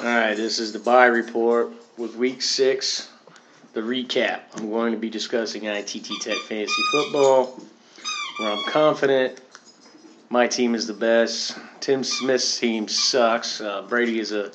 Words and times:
All 0.00 0.06
right, 0.06 0.34
this 0.34 0.58
is 0.58 0.72
the 0.72 0.78
buy 0.78 1.04
report 1.04 1.70
with 1.98 2.16
week 2.16 2.40
six, 2.40 3.10
the 3.74 3.82
recap. 3.82 4.40
I'm 4.56 4.70
going 4.70 4.92
to 4.92 4.98
be 4.98 5.10
discussing 5.10 5.64
ITT 5.64 6.20
Tech 6.22 6.38
Fantasy 6.38 6.82
Football, 6.90 7.60
where 8.38 8.52
I'm 8.52 8.64
confident 8.64 9.40
my 10.30 10.46
team 10.46 10.74
is 10.74 10.86
the 10.86 10.94
best. 10.94 11.58
Tim 11.80 12.02
Smith's 12.02 12.58
team 12.58 12.88
sucks. 12.88 13.60
Uh, 13.60 13.82
Brady 13.82 14.18
is 14.18 14.32
a 14.32 14.50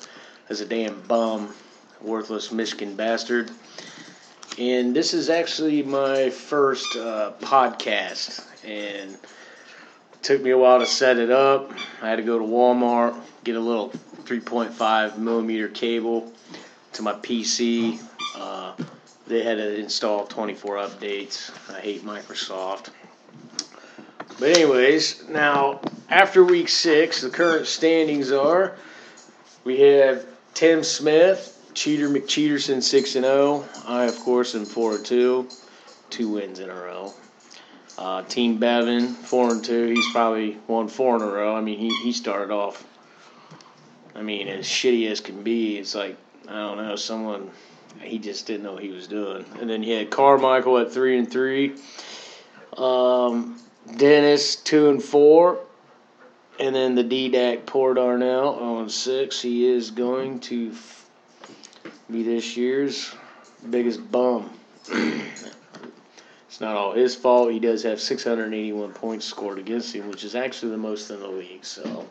is 0.50 0.60
a 0.60 0.66
damn 0.66 1.00
bum, 1.02 1.54
worthless 2.02 2.50
Michigan 2.50 2.96
bastard. 2.96 3.48
And 4.58 4.94
this 4.94 5.14
is 5.14 5.30
actually 5.30 5.84
my 5.84 6.30
first 6.30 6.96
uh, 6.96 7.32
podcast, 7.40 8.44
and 8.66 9.16
took 10.22 10.42
me 10.42 10.50
a 10.50 10.58
while 10.58 10.80
to 10.80 10.86
set 10.86 11.18
it 11.18 11.30
up. 11.30 11.72
I 12.02 12.08
had 12.08 12.16
to 12.16 12.22
go 12.22 12.38
to 12.38 12.44
Walmart, 12.44 13.18
get 13.44 13.56
a 13.56 13.60
little 13.60 13.90
3.5 14.24 15.18
millimeter 15.18 15.68
cable 15.68 16.32
to 16.94 17.02
my 17.02 17.14
PC. 17.14 18.00
Uh, 18.36 18.74
they 19.26 19.42
had 19.42 19.56
to 19.56 19.76
install 19.76 20.26
24 20.26 20.76
updates. 20.76 21.50
I 21.74 21.80
hate 21.80 22.04
Microsoft. 22.04 22.90
But 24.38 24.56
anyways, 24.56 25.28
now 25.28 25.80
after 26.08 26.44
week 26.44 26.68
six, 26.68 27.22
the 27.22 27.30
current 27.30 27.66
standings 27.66 28.30
are: 28.30 28.76
we 29.64 29.80
have 29.80 30.24
Tim 30.54 30.84
Smith, 30.84 31.70
Cheater 31.74 32.08
McCheaterson 32.08 32.82
six 32.82 33.16
and 33.16 33.24
zero. 33.24 33.64
I 33.86 34.04
of 34.04 34.16
course 34.20 34.54
am 34.54 34.64
four 34.64 34.96
and 34.96 35.04
two, 35.04 35.48
two 36.10 36.28
wins 36.28 36.60
in 36.60 36.70
a 36.70 36.74
row. 36.74 37.12
Uh, 37.98 38.22
Team 38.22 38.58
Bevan, 38.58 39.08
four 39.08 39.50
and 39.50 39.64
two. 39.64 39.88
He's 39.88 40.08
probably 40.12 40.56
won 40.68 40.86
four 40.86 41.16
in 41.16 41.22
a 41.22 41.26
row. 41.26 41.56
I 41.56 41.60
mean, 41.60 41.80
he 41.80 41.88
he 42.04 42.12
started 42.12 42.52
off. 42.52 42.86
I 44.14 44.22
mean, 44.22 44.46
as 44.46 44.66
shitty 44.66 45.10
as 45.10 45.18
can 45.18 45.42
be, 45.42 45.78
it's 45.78 45.96
like 45.96 46.16
I 46.46 46.52
don't 46.52 46.76
know 46.76 46.94
someone. 46.94 47.50
He 48.00 48.20
just 48.20 48.46
didn't 48.46 48.62
know 48.62 48.74
what 48.74 48.84
he 48.84 48.90
was 48.90 49.08
doing. 49.08 49.44
And 49.60 49.68
then 49.68 49.82
he 49.82 49.90
had 49.90 50.10
Carmichael 50.10 50.78
at 50.78 50.92
three 50.92 51.18
and 51.18 51.28
three. 51.28 51.74
Um, 52.76 53.60
Dennis 53.96 54.54
two 54.54 54.90
and 54.90 55.02
four, 55.02 55.58
and 56.60 56.72
then 56.72 56.94
the 56.94 57.02
DDAC 57.02 57.66
Poor 57.66 57.94
Darnell 57.94 58.54
on 58.54 58.88
six. 58.90 59.42
He 59.42 59.66
is 59.66 59.90
going 59.90 60.38
to 60.40 60.72
be 62.08 62.22
this 62.22 62.56
year's 62.56 63.12
biggest 63.68 64.08
bum. 64.12 64.50
it's 66.48 66.62
not 66.62 66.76
all 66.76 66.92
his 66.92 67.14
fault. 67.14 67.52
He 67.52 67.58
does 67.58 67.82
have 67.82 68.00
681 68.00 68.92
points 68.94 69.26
scored 69.26 69.58
against 69.58 69.94
him, 69.94 70.08
which 70.08 70.24
is 70.24 70.34
actually 70.34 70.72
the 70.72 70.78
most 70.78 71.10
in 71.10 71.20
the 71.20 71.28
league. 71.28 71.64
So, 71.64 72.08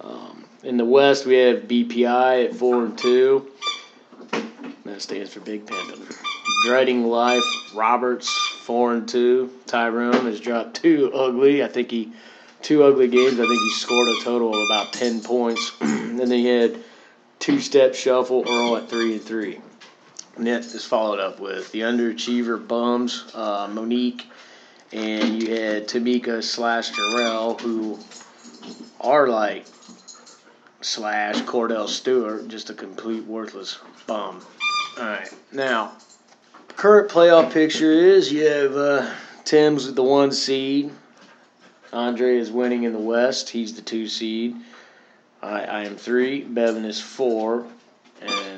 um, 0.00 0.44
in 0.62 0.78
the 0.78 0.86
West, 0.86 1.26
we 1.26 1.34
have 1.34 1.68
BPI 1.68 2.46
at 2.46 2.54
four 2.54 2.86
and 2.86 2.96
two. 2.96 3.46
That 4.84 5.02
stands 5.02 5.34
for 5.34 5.40
Big 5.40 5.66
Pimpin'. 5.66 6.16
Dreading 6.64 7.04
Life, 7.04 7.44
Roberts, 7.74 8.34
four 8.62 8.94
and 8.94 9.06
two. 9.06 9.52
Tyrone 9.66 10.24
has 10.24 10.40
dropped 10.40 10.76
two 10.76 11.12
ugly. 11.12 11.62
I 11.62 11.68
think 11.68 11.90
he 11.90 12.10
two 12.62 12.82
ugly 12.82 13.08
games. 13.08 13.34
I 13.34 13.46
think 13.46 13.60
he 13.60 13.70
scored 13.74 14.08
a 14.08 14.24
total 14.24 14.54
of 14.54 14.66
about 14.66 14.94
ten 14.94 15.20
points. 15.20 15.72
and 15.80 16.18
then 16.18 16.30
he 16.30 16.46
had 16.46 16.78
two 17.38 17.60
step 17.60 17.94
shuffle 17.94 18.44
Earl 18.48 18.78
at 18.78 18.88
three 18.88 19.12
and 19.12 19.22
three. 19.22 19.60
That 20.38 20.64
is 20.64 20.84
followed 20.84 21.18
up 21.18 21.40
with 21.40 21.72
the 21.72 21.80
underachiever 21.80 22.66
bums, 22.66 23.30
uh, 23.34 23.68
Monique, 23.70 24.26
and 24.92 25.42
you 25.42 25.50
had 25.54 25.88
Tamika 25.88 26.42
slash 26.42 26.92
Jarrell, 26.92 27.60
who 27.60 27.98
are 29.00 29.28
like 29.28 29.66
slash 30.80 31.36
Kordell 31.42 31.88
Stewart, 31.88 32.46
just 32.48 32.70
a 32.70 32.74
complete 32.74 33.24
worthless 33.24 33.78
bum. 34.06 34.40
All 34.98 35.04
right, 35.04 35.28
now 35.52 35.92
current 36.78 37.10
playoff 37.10 37.52
picture 37.52 37.90
is 37.90 38.32
you 38.32 38.46
have 38.46 38.76
uh, 38.76 39.12
Tim's 39.44 39.92
the 39.92 40.02
one 40.02 40.30
seed. 40.30 40.92
Andre 41.92 42.36
is 42.36 42.52
winning 42.52 42.84
in 42.84 42.92
the 42.92 43.00
West. 43.00 43.50
He's 43.50 43.74
the 43.74 43.82
two 43.82 44.06
seed. 44.06 44.54
I, 45.42 45.64
I 45.64 45.84
am 45.84 45.96
three. 45.96 46.42
Bevan 46.42 46.84
is 46.84 47.00
four. 47.00 47.66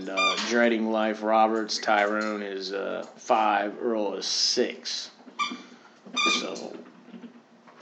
And 0.01 0.09
uh, 0.09 0.35
Dreading 0.49 0.91
Life 0.91 1.23
Roberts, 1.23 1.77
Tyrone 1.77 2.41
is 2.41 2.73
uh, 2.73 3.05
five. 3.19 3.75
Earl 3.83 4.15
is 4.15 4.25
six. 4.25 5.11
So 6.41 6.75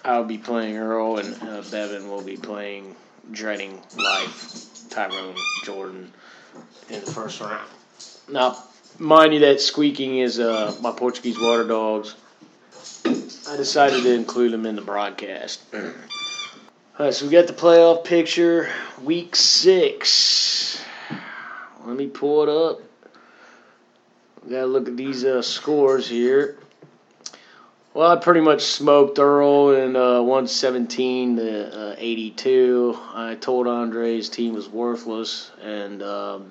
I'll 0.04 0.24
be 0.24 0.36
playing 0.36 0.78
Earl, 0.78 1.18
and 1.18 1.40
uh, 1.40 1.62
Bevan 1.70 2.08
will 2.10 2.22
be 2.22 2.36
playing 2.36 2.96
Dreading 3.30 3.80
Life, 3.96 4.88
Tyrone, 4.90 5.36
Jordan 5.62 6.12
in 6.90 7.04
the 7.04 7.06
first 7.12 7.40
round. 7.40 7.68
Now, 8.28 8.64
mind 8.98 9.34
you, 9.34 9.38
that 9.38 9.60
squeaking 9.60 10.18
is 10.18 10.40
uh, 10.40 10.76
my 10.80 10.90
Portuguese 10.90 11.38
water 11.38 11.68
dogs. 11.68 12.16
I 13.04 13.56
decided 13.56 14.02
to 14.02 14.12
include 14.12 14.52
them 14.52 14.66
in 14.66 14.74
the 14.74 14.82
broadcast. 14.82 15.60
All 15.72 15.82
right, 16.98 17.14
so 17.14 17.26
we 17.26 17.30
got 17.30 17.46
the 17.46 17.52
playoff 17.52 18.04
picture, 18.04 18.72
week 19.04 19.36
six. 19.36 20.84
Let 21.84 21.96
me 21.96 22.06
pull 22.06 22.42
it 22.42 22.48
up. 22.48 22.80
Gotta 24.48 24.66
look 24.66 24.88
at 24.88 24.96
these 24.96 25.24
uh, 25.24 25.42
scores 25.42 26.08
here. 26.08 26.56
Well, 27.94 28.10
I 28.10 28.16
pretty 28.16 28.40
much 28.40 28.62
smoked 28.62 29.18
Earl 29.18 29.70
in 29.70 29.96
uh, 29.96 30.22
117 30.22 31.36
to 31.36 31.90
uh, 31.90 31.94
82. 31.98 32.98
I 33.14 33.34
told 33.34 33.66
Andre 33.66 34.16
his 34.16 34.28
team 34.28 34.54
was 34.54 34.68
worthless, 34.68 35.50
and 35.62 36.02
um, 36.02 36.50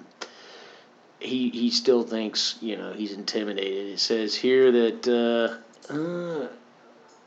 he 1.20 1.50
he 1.50 1.70
still 1.72 2.04
thinks 2.04 2.58
you 2.62 2.76
know 2.76 2.92
he's 2.94 3.14
intimidated. 3.14 3.94
It 3.94 4.00
says 4.00 4.36
here 4.36 4.72
that 4.72 5.62
uh, 5.90 5.94
uh, 5.94 6.48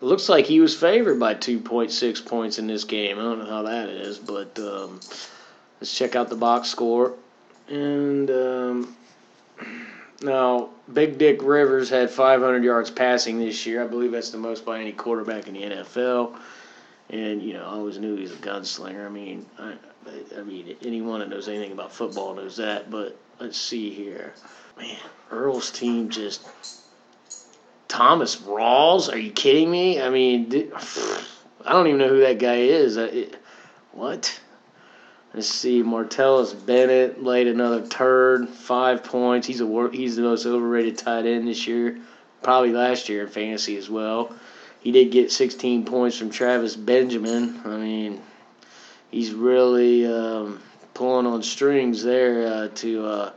looks 0.01 0.29
like 0.29 0.45
he 0.45 0.61
was 0.61 0.77
favored 0.77 1.19
by 1.19 1.35
2.6 1.35 2.27
points 2.27 2.59
in 2.59 2.67
this 2.67 2.85
game. 2.85 3.19
I 3.19 3.23
don't 3.23 3.39
know 3.39 3.51
how 3.51 3.63
that 3.63 3.89
is, 3.89 4.19
but 4.19 4.59
um, 4.59 5.01
let's 5.81 5.97
check 5.97 6.15
out 6.15 6.29
the 6.29 6.37
box 6.37 6.69
score. 6.69 7.15
And 7.71 8.31
um, 8.31 8.97
now, 10.23 10.71
Big 10.93 11.19
Dick 11.19 11.43
Rivers 11.43 11.89
had 11.89 12.11
500 12.11 12.63
yards 12.63 12.91
passing 12.91 13.39
this 13.39 13.65
year. 13.65 13.83
I 13.83 13.87
believe 13.87 14.13
that's 14.13 14.31
the 14.31 14.39
most 14.39 14.67
by 14.67 14.81
any 14.81 14.93
quarterback 14.93 15.47
in 15.47 15.55
the 15.55 15.63
NFL. 15.63 16.39
And 17.09 17.43
you 17.43 17.55
know, 17.55 17.65
I 17.65 17.73
always 17.73 17.99
knew 17.99 18.17
he 18.17 18.23
was 18.23 18.33
a 18.33 18.37
gunslinger. 18.37 19.07
I 19.07 19.09
mean, 19.09 19.47
I, 19.59 19.75
I 20.37 20.43
mean, 20.43 20.77
anyone 20.85 21.21
that 21.21 21.29
knows 21.29 21.49
anything 21.49 21.73
about 21.73 21.93
football 21.93 22.35
knows 22.35 22.57
that. 22.57 22.91
But 22.91 23.19
let's 23.39 23.57
see 23.57 23.91
here, 23.91 24.35
man. 24.77 24.99
Earl's 25.31 25.71
team 25.71 26.11
just 26.11 26.47
Thomas 27.89 28.37
Rawls. 28.37 29.13
Are 29.13 29.19
you 29.19 29.33
kidding 29.33 29.71
me? 29.71 30.01
I 30.01 30.11
mean, 30.11 30.53
I 31.65 31.73
don't 31.73 31.87
even 31.87 31.99
know 31.99 32.09
who 32.09 32.21
that 32.21 32.39
guy 32.39 32.57
is. 32.57 32.99
What? 33.93 34.41
Let's 35.33 35.49
see. 35.49 35.83
Martellus 35.83 36.55
Bennett 36.55 37.23
laid 37.23 37.47
another 37.47 37.87
turd, 37.87 38.49
five 38.49 39.05
points. 39.05 39.47
He's 39.47 39.61
a 39.61 39.91
he's 39.93 40.17
the 40.17 40.23
most 40.23 40.45
overrated 40.45 40.99
tight 40.99 41.25
end 41.25 41.47
this 41.47 41.67
year, 41.69 41.99
probably 42.43 42.73
last 42.73 43.09
year 43.09 43.23
in 43.23 43.29
fantasy 43.29 43.77
as 43.77 43.89
well. 43.89 44.35
He 44.81 44.91
did 44.93 45.13
get 45.13 45.31
16 45.31 45.85
points 45.85 46.17
from 46.17 46.31
Travis 46.31 46.75
Benjamin. 46.75 47.61
I 47.65 47.77
mean, 47.77 48.23
he's 49.11 49.33
really 49.33 50.07
um, 50.07 50.61
pulling 50.95 51.27
on 51.27 51.43
strings 51.43 52.03
there 52.03 52.47
uh, 52.47 52.69
to 52.77 53.07
uh, 53.07 53.33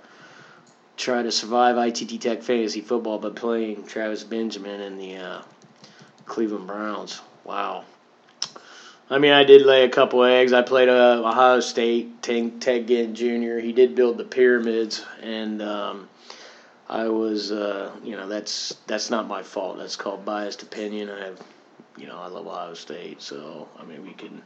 try 0.98 1.22
to 1.22 1.32
survive 1.32 1.78
ITT 1.78 2.22
Tech 2.22 2.42
fantasy 2.42 2.82
football 2.82 3.20
by 3.20 3.30
playing 3.30 3.86
Travis 3.86 4.24
Benjamin 4.24 4.82
and 4.82 5.00
the 5.00 5.18
uh, 5.18 5.42
Cleveland 6.26 6.66
Browns. 6.66 7.22
Wow. 7.44 7.84
I 9.14 9.20
mean, 9.20 9.32
I 9.32 9.44
did 9.44 9.62
lay 9.62 9.84
a 9.84 9.90
couple 9.90 10.24
eggs. 10.24 10.54
I 10.54 10.64
played 10.64 10.90
uh, 10.90 11.22
Ohio 11.24 11.60
State, 11.60 12.24
Ted 12.24 12.60
Ginn 12.88 13.14
Jr. 13.14 13.60
He 13.60 13.72
did 13.72 13.94
build 13.94 14.18
the 14.18 14.24
pyramids, 14.24 15.06
and 15.22 15.62
um, 15.62 16.10
I 16.90 17.08
was, 17.10 17.52
uh, 17.52 17.92
you 18.04 18.16
know, 18.16 18.28
that's 18.28 18.76
that's 18.88 19.12
not 19.12 19.28
my 19.28 19.44
fault. 19.44 19.78
That's 19.78 19.96
called 19.96 20.26
biased 20.26 20.64
opinion. 20.64 21.12
I 21.12 21.26
have, 21.26 21.40
you 21.96 22.08
know, 22.08 22.18
I 22.18 22.26
love 22.26 22.48
Ohio 22.48 22.74
State, 22.74 23.22
so 23.22 23.70
I 23.80 23.86
mean, 23.86 24.04
we 24.04 24.14
can 24.14 24.42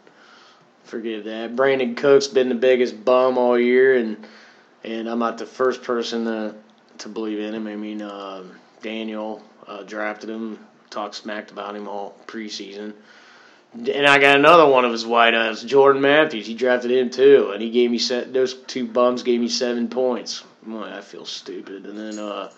forgive 0.84 1.24
that. 1.24 1.56
Brandin 1.56 1.96
Cooks 1.96 2.28
been 2.28 2.50
the 2.50 2.56
biggest 2.56 3.06
bum 3.06 3.38
all 3.38 3.58
year, 3.58 3.96
and 3.96 4.28
and 4.84 5.08
I'm 5.08 5.20
not 5.20 5.38
the 5.38 5.46
first 5.46 5.82
person 5.82 6.26
to 6.26 6.56
to 6.98 7.08
believe 7.08 7.40
in 7.40 7.54
him. 7.54 7.68
I 7.68 7.78
mean, 7.78 8.02
uh, 8.02 8.44
Daniel 8.82 9.42
uh, 9.66 9.84
drafted 9.84 10.30
him, 10.30 10.60
talked 10.90 11.16
smacked 11.16 11.52
about 11.52 11.74
him 11.74 11.88
all 11.88 12.18
preseason. 12.28 12.92
And 13.74 14.08
I 14.08 14.18
got 14.18 14.38
another 14.38 14.66
one 14.66 14.86
of 14.86 14.92
his 14.92 15.06
wideouts, 15.06 15.66
Jordan 15.66 16.02
Matthews. 16.02 16.48
He 16.48 16.54
drafted 16.54 16.92
him 16.92 17.10
too, 17.10 17.52
and 17.54 17.62
he 17.62 17.70
gave 17.70 17.92
me 17.92 18.00
set. 18.00 18.34
Those 18.34 18.54
two 18.54 18.88
bums 18.88 19.24
gave 19.24 19.40
me 19.40 19.50
seven 19.50 19.88
points. 19.90 20.44
Boy, 20.64 20.84
I 20.84 21.02
feel 21.02 21.26
stupid. 21.26 21.86
And 21.86 21.98
then, 21.98 22.20
uh, 22.20 22.50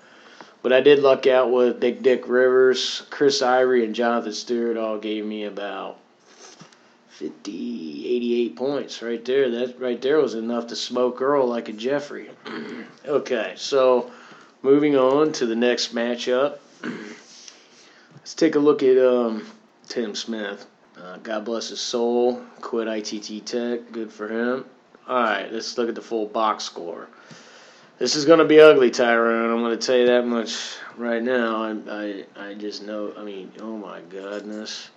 but 0.62 0.72
I 0.72 0.82
did 0.82 1.00
luck 1.00 1.28
out 1.28 1.52
with 1.52 1.80
Big 1.80 2.04
Dick 2.04 2.28
Rivers, 2.28 3.04
Chris 3.10 3.42
Ivory, 3.42 3.86
and 3.86 3.96
Jonathan 3.96 4.34
Stewart. 4.34 4.78
All 4.78 4.98
gave 4.98 5.26
me 5.26 5.46
about 5.46 5.98
50, 7.10 7.52
88 7.52 8.56
points 8.56 9.02
right 9.02 9.24
there. 9.26 9.50
That 9.50 9.80
right 9.80 10.02
there 10.02 10.20
was 10.20 10.36
enough 10.36 10.68
to 10.68 10.76
smoke 10.76 11.22
Earl 11.22 11.48
like 11.48 11.70
a 11.70 11.74
Jeffrey. 11.74 12.30
okay, 13.06 13.54
so 13.58 14.10
moving 14.62 14.96
on 14.96 15.34
to 15.34 15.46
the 15.46 15.56
next 15.56 15.94
matchup. 15.94 16.60
Let's 18.16 18.36
take 18.36 18.56
a 18.56 18.60
look 18.60 18.84
at 18.84 18.98
um, 18.98 19.46
Tim 19.88 20.16
Smith. 20.16 20.66
Uh, 21.02 21.18
God 21.18 21.46
bless 21.46 21.70
his 21.70 21.80
soul. 21.80 22.42
Quit 22.62 22.88
ITT 22.88 23.46
Tech. 23.46 23.92
Good 23.92 24.12
for 24.12 24.28
him. 24.28 24.66
All 25.08 25.24
right, 25.24 25.52
let's 25.52 25.78
look 25.78 25.90
at 25.90 25.96
the 25.96 26.02
full 26.02 26.26
box 26.26 26.66
score. 26.66 27.08
This 27.98 28.16
is 28.16 28.26
going 28.26 28.40
to 28.40 28.46
be 28.46 28.60
ugly, 28.60 28.92
Tyrone. 28.92 29.52
I'm 29.52 29.60
going 29.60 29.78
to 29.78 29.86
tell 29.86 29.98
you 29.98 30.08
that 30.08 30.26
much 30.26 30.78
right 30.98 31.22
now. 31.22 31.64
I, 31.64 31.76
I, 31.90 32.50
I 32.50 32.54
just 32.54 32.84
know. 32.86 33.14
I 33.18 33.24
mean, 33.24 33.52
oh 33.62 33.78
my 33.78 34.02
goodness. 34.10 34.90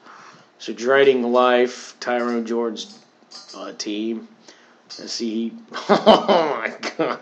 So, 0.58 0.72
dreading 0.72 1.22
life, 1.32 1.96
Tyrone 1.98 2.46
George's 2.46 2.98
uh, 3.56 3.72
team. 3.72 4.28
Let's 4.98 5.12
see. 5.12 5.52
Oh 5.88 6.62
my 6.62 6.90
God. 6.96 7.18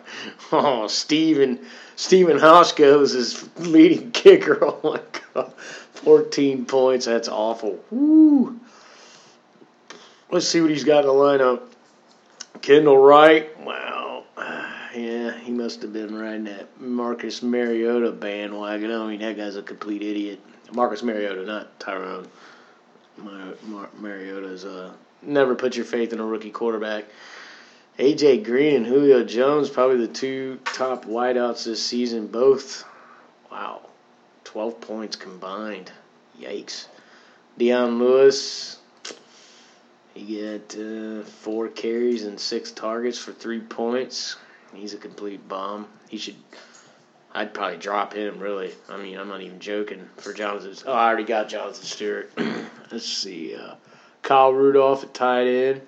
Oh, 0.52 0.86
Steven. 0.86 1.60
Stephen 1.96 2.38
Hauschka 2.38 3.00
is 3.02 3.12
his 3.12 3.48
leading 3.58 4.10
kicker. 4.12 4.58
Oh 4.62 4.80
my 4.82 5.00
God. 5.34 5.52
14 5.94 6.66
points. 6.66 7.06
That's 7.06 7.28
awful. 7.28 7.78
Woo. 7.90 8.58
Let's 10.32 10.46
see 10.48 10.60
what 10.60 10.70
he's 10.70 10.84
got 10.84 11.00
in 11.00 11.06
the 11.08 11.12
lineup. 11.12 11.62
Kendall 12.62 12.98
Wright. 12.98 13.58
Wow. 13.60 14.24
Yeah, 14.92 15.38
he 15.38 15.52
must 15.52 15.82
have 15.82 15.92
been 15.92 16.18
riding 16.18 16.44
that 16.44 16.80
Marcus 16.80 17.44
Mariota 17.44 18.10
bandwagon. 18.10 18.90
I 18.90 19.06
mean, 19.06 19.20
that 19.20 19.36
guy's 19.36 19.54
a 19.54 19.62
complete 19.62 20.02
idiot. 20.02 20.40
Marcus 20.72 21.04
Mariota, 21.04 21.44
not 21.44 21.78
Tyrone. 21.78 22.26
Mar- 23.16 23.54
Mar- 23.62 23.90
Mariota's 24.00 24.64
uh, 24.64 24.92
never 25.22 25.54
put 25.54 25.76
your 25.76 25.84
faith 25.84 26.12
in 26.12 26.18
a 26.18 26.24
rookie 26.24 26.50
quarterback. 26.50 27.04
AJ 28.00 28.44
Green 28.44 28.74
and 28.74 28.86
Julio 28.86 29.22
Jones, 29.22 29.70
probably 29.70 29.98
the 29.98 30.12
two 30.12 30.58
top 30.64 31.04
wideouts 31.04 31.66
this 31.66 31.86
season. 31.86 32.26
Both, 32.26 32.84
wow, 33.52 33.82
12 34.42 34.80
points 34.80 35.14
combined. 35.14 35.92
Yikes. 36.40 36.86
Dion 37.58 38.00
Lewis, 38.00 38.79
he 40.20 40.42
got 40.42 40.76
uh, 40.76 41.22
four 41.22 41.68
carries 41.68 42.24
and 42.24 42.38
six 42.38 42.70
targets 42.72 43.18
for 43.18 43.32
three 43.32 43.60
points. 43.60 44.36
He's 44.74 44.92
a 44.92 44.98
complete 44.98 45.48
bomb. 45.48 45.88
He 46.08 46.18
should. 46.18 46.36
I'd 47.32 47.54
probably 47.54 47.78
drop 47.78 48.12
him, 48.12 48.38
really. 48.38 48.72
I 48.88 48.98
mean, 48.98 49.18
I'm 49.18 49.28
not 49.28 49.40
even 49.40 49.60
joking 49.60 50.08
for 50.16 50.32
Jonathan. 50.32 50.74
Oh, 50.86 50.92
I 50.92 51.08
already 51.08 51.24
got 51.24 51.48
Jonathan 51.48 51.84
Stewart. 51.84 52.32
Let's 52.92 53.06
see. 53.06 53.54
Uh, 53.54 53.76
Kyle 54.22 54.52
Rudolph 54.52 55.04
at 55.04 55.14
tight 55.14 55.46
end. 55.46 55.80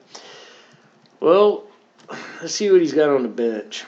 Well, 1.21 1.65
let's 2.41 2.55
see 2.55 2.71
what 2.71 2.81
he's 2.81 2.93
got 2.95 3.11
on 3.11 3.23
the 3.23 3.29
bench. 3.29 3.85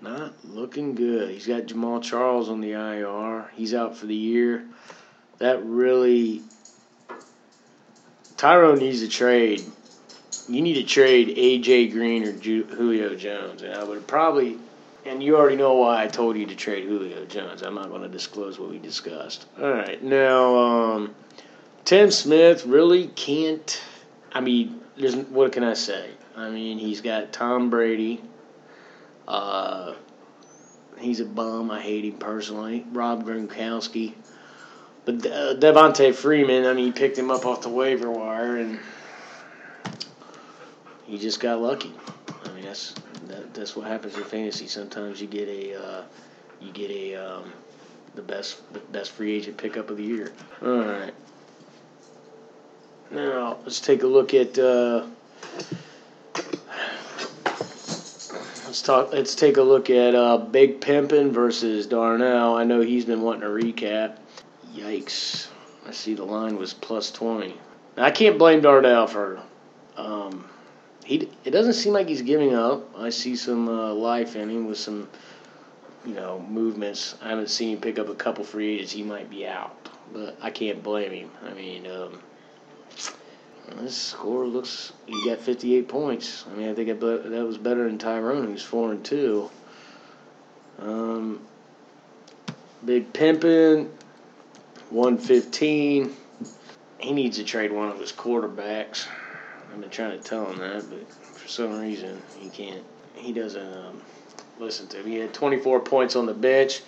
Not 0.00 0.32
looking 0.44 0.94
good. 0.94 1.30
He's 1.30 1.46
got 1.46 1.62
Jamaal 1.62 2.02
Charles 2.02 2.48
on 2.48 2.60
the 2.60 2.72
IR. 2.72 3.50
He's 3.54 3.74
out 3.74 3.96
for 3.96 4.06
the 4.06 4.14
year. 4.14 4.64
That 5.38 5.64
really. 5.64 6.42
Tyrone 8.36 8.78
needs 8.78 9.02
a 9.02 9.08
trade. 9.08 9.64
You 10.48 10.62
need 10.62 10.74
to 10.74 10.84
trade 10.84 11.36
AJ 11.36 11.92
Green 11.92 12.24
or 12.24 12.32
Ju- 12.32 12.64
Julio 12.64 13.14
Jones, 13.16 13.62
and 13.62 13.74
I 13.74 13.82
would 13.82 14.06
probably. 14.06 14.58
And 15.04 15.22
you 15.22 15.36
already 15.36 15.56
know 15.56 15.74
why 15.74 16.02
I 16.02 16.08
told 16.08 16.36
you 16.36 16.46
to 16.46 16.54
trade 16.56 16.84
Julio 16.84 17.24
Jones. 17.26 17.62
I'm 17.62 17.74
not 17.74 17.90
going 17.90 18.02
to 18.02 18.08
disclose 18.08 18.58
what 18.58 18.70
we 18.70 18.78
discussed. 18.78 19.46
All 19.60 19.70
right, 19.70 20.02
now 20.02 20.56
um, 20.56 21.14
Tim 21.84 22.10
Smith 22.10 22.66
really 22.66 23.08
can't. 23.08 23.80
I 24.32 24.40
mean, 24.40 24.80
there's 24.96 25.14
what 25.16 25.52
can 25.52 25.62
I 25.62 25.74
say? 25.74 26.10
I 26.36 26.50
mean, 26.50 26.78
he's 26.78 27.00
got 27.00 27.32
Tom 27.32 27.70
Brady. 27.70 28.20
Uh, 29.26 29.94
he's 30.98 31.20
a 31.20 31.24
bum. 31.24 31.70
I 31.70 31.80
hate 31.80 32.04
him 32.04 32.18
personally. 32.18 32.84
Rob 32.92 33.24
Gronkowski. 33.24 34.14
But 35.04 35.24
uh, 35.24 35.54
Devonta 35.54 36.14
Freeman, 36.14 36.66
I 36.66 36.72
mean, 36.72 36.86
he 36.86 36.92
picked 36.92 37.16
him 37.16 37.30
up 37.30 37.46
off 37.46 37.62
the 37.62 37.68
waiver 37.68 38.10
wire, 38.10 38.56
and 38.56 38.80
he 41.06 41.18
just 41.18 41.40
got 41.40 41.60
lucky. 41.60 41.92
I 42.44 42.52
mean, 42.52 42.64
that's 42.64 42.94
that, 43.28 43.54
that's 43.54 43.76
what 43.76 43.86
happens 43.86 44.16
in 44.16 44.24
fantasy. 44.24 44.66
Sometimes 44.66 45.20
you 45.20 45.28
get 45.28 45.48
a 45.48 45.80
uh, 45.82 46.02
you 46.60 46.72
get 46.72 46.90
a 46.90 47.14
um, 47.14 47.52
the 48.14 48.22
best 48.22 48.72
the 48.72 48.80
best 48.80 49.12
free 49.12 49.34
agent 49.34 49.56
pickup 49.56 49.88
of 49.90 49.96
the 49.96 50.02
year. 50.02 50.32
All 50.62 50.78
right. 50.78 51.14
Now 53.10 53.58
let's 53.62 53.80
take 53.80 54.02
a 54.02 54.06
look 54.06 54.34
at. 54.34 54.58
Uh, 54.58 55.06
let's 58.64 58.82
talk. 58.82 59.12
Let's 59.12 59.34
take 59.36 59.58
a 59.58 59.62
look 59.62 59.90
at 59.90 60.14
uh, 60.14 60.38
Big 60.38 60.80
Pimpin 60.80 61.30
versus 61.30 61.86
Darnell. 61.86 62.56
I 62.56 62.64
know 62.64 62.80
he's 62.80 63.04
been 63.04 63.22
wanting 63.22 63.44
a 63.44 63.46
recap. 63.46 64.18
Yikes! 64.74 65.46
I 65.86 65.92
see 65.92 66.14
the 66.14 66.24
line 66.24 66.56
was 66.56 66.74
plus 66.74 67.12
twenty. 67.12 67.54
I 67.96 68.10
can't 68.10 68.38
blame 68.38 68.60
Darnell 68.60 69.06
for. 69.06 69.40
Um, 69.96 70.44
he 71.06 71.28
it 71.44 71.52
doesn't 71.52 71.74
seem 71.74 71.92
like 71.92 72.08
he's 72.08 72.22
giving 72.22 72.52
up. 72.52 72.98
I 72.98 73.10
see 73.10 73.36
some 73.36 73.68
uh, 73.68 73.94
life 73.94 74.34
in 74.34 74.50
him 74.50 74.66
with 74.66 74.78
some, 74.78 75.08
you 76.04 76.14
know, 76.14 76.44
movements. 76.48 77.14
I 77.22 77.28
haven't 77.28 77.48
seen 77.48 77.76
him 77.76 77.80
pick 77.80 78.00
up 78.00 78.08
a 78.08 78.14
couple 78.14 78.42
free 78.42 78.74
agents. 78.74 78.90
He 78.90 79.04
might 79.04 79.30
be 79.30 79.46
out, 79.46 79.88
but 80.12 80.36
I 80.42 80.50
can't 80.50 80.82
blame 80.82 81.12
him. 81.12 81.30
I 81.44 81.54
mean. 81.54 81.86
Um, 81.86 82.20
this 83.78 83.96
score 83.96 84.46
looks. 84.46 84.92
He 85.06 85.28
got 85.28 85.40
58 85.40 85.88
points. 85.88 86.44
I 86.50 86.56
mean, 86.56 86.68
I 86.68 86.74
think 86.74 86.88
that 86.88 87.44
was 87.44 87.58
better 87.58 87.84
than 87.84 87.98
Tyrone, 87.98 88.46
who's 88.46 88.62
four 88.62 88.92
and 88.92 89.04
two. 89.04 89.50
Um, 90.78 91.40
Big 92.84 93.12
Pimpin, 93.12 93.88
115. 94.90 96.14
He 96.98 97.12
needs 97.12 97.38
to 97.38 97.44
trade 97.44 97.72
one 97.72 97.88
of 97.88 97.98
his 97.98 98.12
quarterbacks. 98.12 99.06
I've 99.72 99.80
been 99.80 99.90
trying 99.90 100.18
to 100.18 100.24
tell 100.24 100.46
him 100.50 100.58
that, 100.58 100.84
but 100.88 101.12
for 101.36 101.48
some 101.48 101.78
reason 101.80 102.20
he 102.38 102.48
can't. 102.48 102.82
He 103.14 103.32
doesn't 103.32 103.72
um, 103.72 104.00
listen 104.58 104.86
to 104.88 105.02
me. 105.02 105.12
He 105.12 105.18
had 105.18 105.34
24 105.34 105.80
points 105.80 106.16
on 106.16 106.26
the 106.26 106.34
bench. 106.34 106.82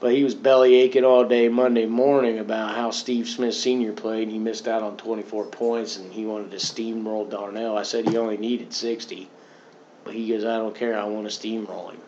But 0.00 0.12
he 0.12 0.22
was 0.22 0.34
belly 0.34 0.76
aching 0.76 1.04
all 1.04 1.24
day 1.24 1.48
Monday 1.48 1.86
morning 1.86 2.38
about 2.38 2.76
how 2.76 2.92
Steve 2.92 3.28
Smith 3.28 3.54
Sr. 3.54 3.92
played. 3.92 4.24
And 4.24 4.32
he 4.32 4.38
missed 4.38 4.68
out 4.68 4.82
on 4.82 4.96
24 4.96 5.46
points 5.46 5.96
and 5.96 6.12
he 6.12 6.24
wanted 6.24 6.52
to 6.52 6.58
steamroll 6.58 7.28
Darnell. 7.28 7.76
I 7.76 7.82
said 7.82 8.08
he 8.08 8.16
only 8.16 8.36
needed 8.36 8.72
60. 8.72 9.28
But 10.04 10.14
he 10.14 10.28
goes, 10.28 10.44
I 10.44 10.56
don't 10.58 10.74
care. 10.74 10.96
I 10.98 11.04
want 11.04 11.28
to 11.28 11.36
steamroll 11.36 11.90
him. 11.90 12.00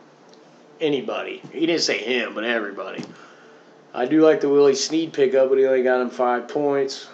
Anybody. 0.81 1.43
He 1.53 1.67
didn't 1.67 1.83
say 1.83 1.99
him, 1.99 2.35
but 2.35 2.45
everybody. 2.45 3.03
I 3.93 4.07
do 4.07 4.21
like 4.21 4.41
the 4.41 4.49
Willie 4.49 4.77
Snead 4.77 5.13
pickup, 5.13 5.49
but 5.49 5.59
he 5.59 5.67
only 5.67 5.83
got 5.83 6.01
him 6.01 6.11
five 6.11 6.47
points. 6.47 7.09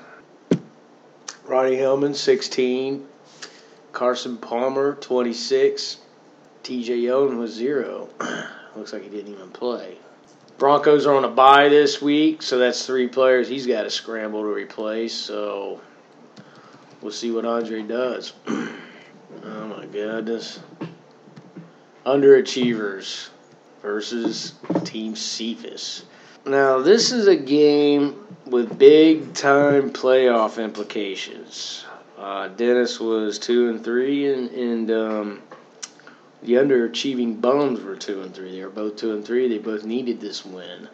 Ronnie 1.46 1.76
Hillman, 1.76 2.14
16. 2.14 3.06
Carson 3.92 4.36
Palmer, 4.36 4.96
26. 4.96 5.98
TJ 6.64 7.02
Yeldon 7.02 7.38
was 7.38 7.52
zero. 7.52 8.08
Looks 8.76 8.92
like 8.92 9.04
he 9.04 9.08
didn't 9.08 9.32
even 9.32 9.50
play. 9.50 9.96
Broncos 10.58 11.06
are 11.06 11.14
on 11.14 11.24
a 11.24 11.28
bye 11.28 11.68
this 11.68 12.02
week, 12.02 12.42
so 12.42 12.58
that's 12.58 12.84
three 12.84 13.06
players 13.06 13.48
he's 13.48 13.66
got 13.66 13.84
to 13.84 13.90
scramble 13.90 14.42
to 14.42 14.48
replace. 14.48 15.14
So 15.14 15.80
we'll 17.00 17.12
see 17.12 17.30
what 17.30 17.44
Andre 17.44 17.82
does. 17.82 18.32
oh 18.48 18.72
my 19.44 19.86
goodness. 19.86 20.58
Underachievers 22.04 23.28
versus 23.82 24.54
Team 24.84 25.14
Cephas. 25.14 26.04
Now, 26.46 26.78
this 26.78 27.10
is 27.10 27.26
a 27.26 27.34
game 27.34 28.24
with 28.46 28.78
big 28.78 29.34
time 29.34 29.90
playoff 29.90 30.62
implications. 30.62 31.84
Uh, 32.16 32.46
Dennis 32.46 33.00
was 33.00 33.40
two 33.40 33.68
and 33.68 33.82
three, 33.82 34.32
and, 34.32 34.50
and 34.52 34.90
um, 34.92 35.42
the 36.44 36.52
underachieving 36.52 37.40
Bums 37.40 37.82
were 37.82 37.96
two 37.96 38.22
and 38.22 38.32
three. 38.32 38.52
They 38.52 38.64
were 38.64 38.70
both 38.70 38.94
two 38.94 39.12
and 39.12 39.24
three. 39.24 39.48
They 39.48 39.58
both 39.58 39.82
needed 39.84 40.20
this 40.20 40.44
win. 40.44 40.88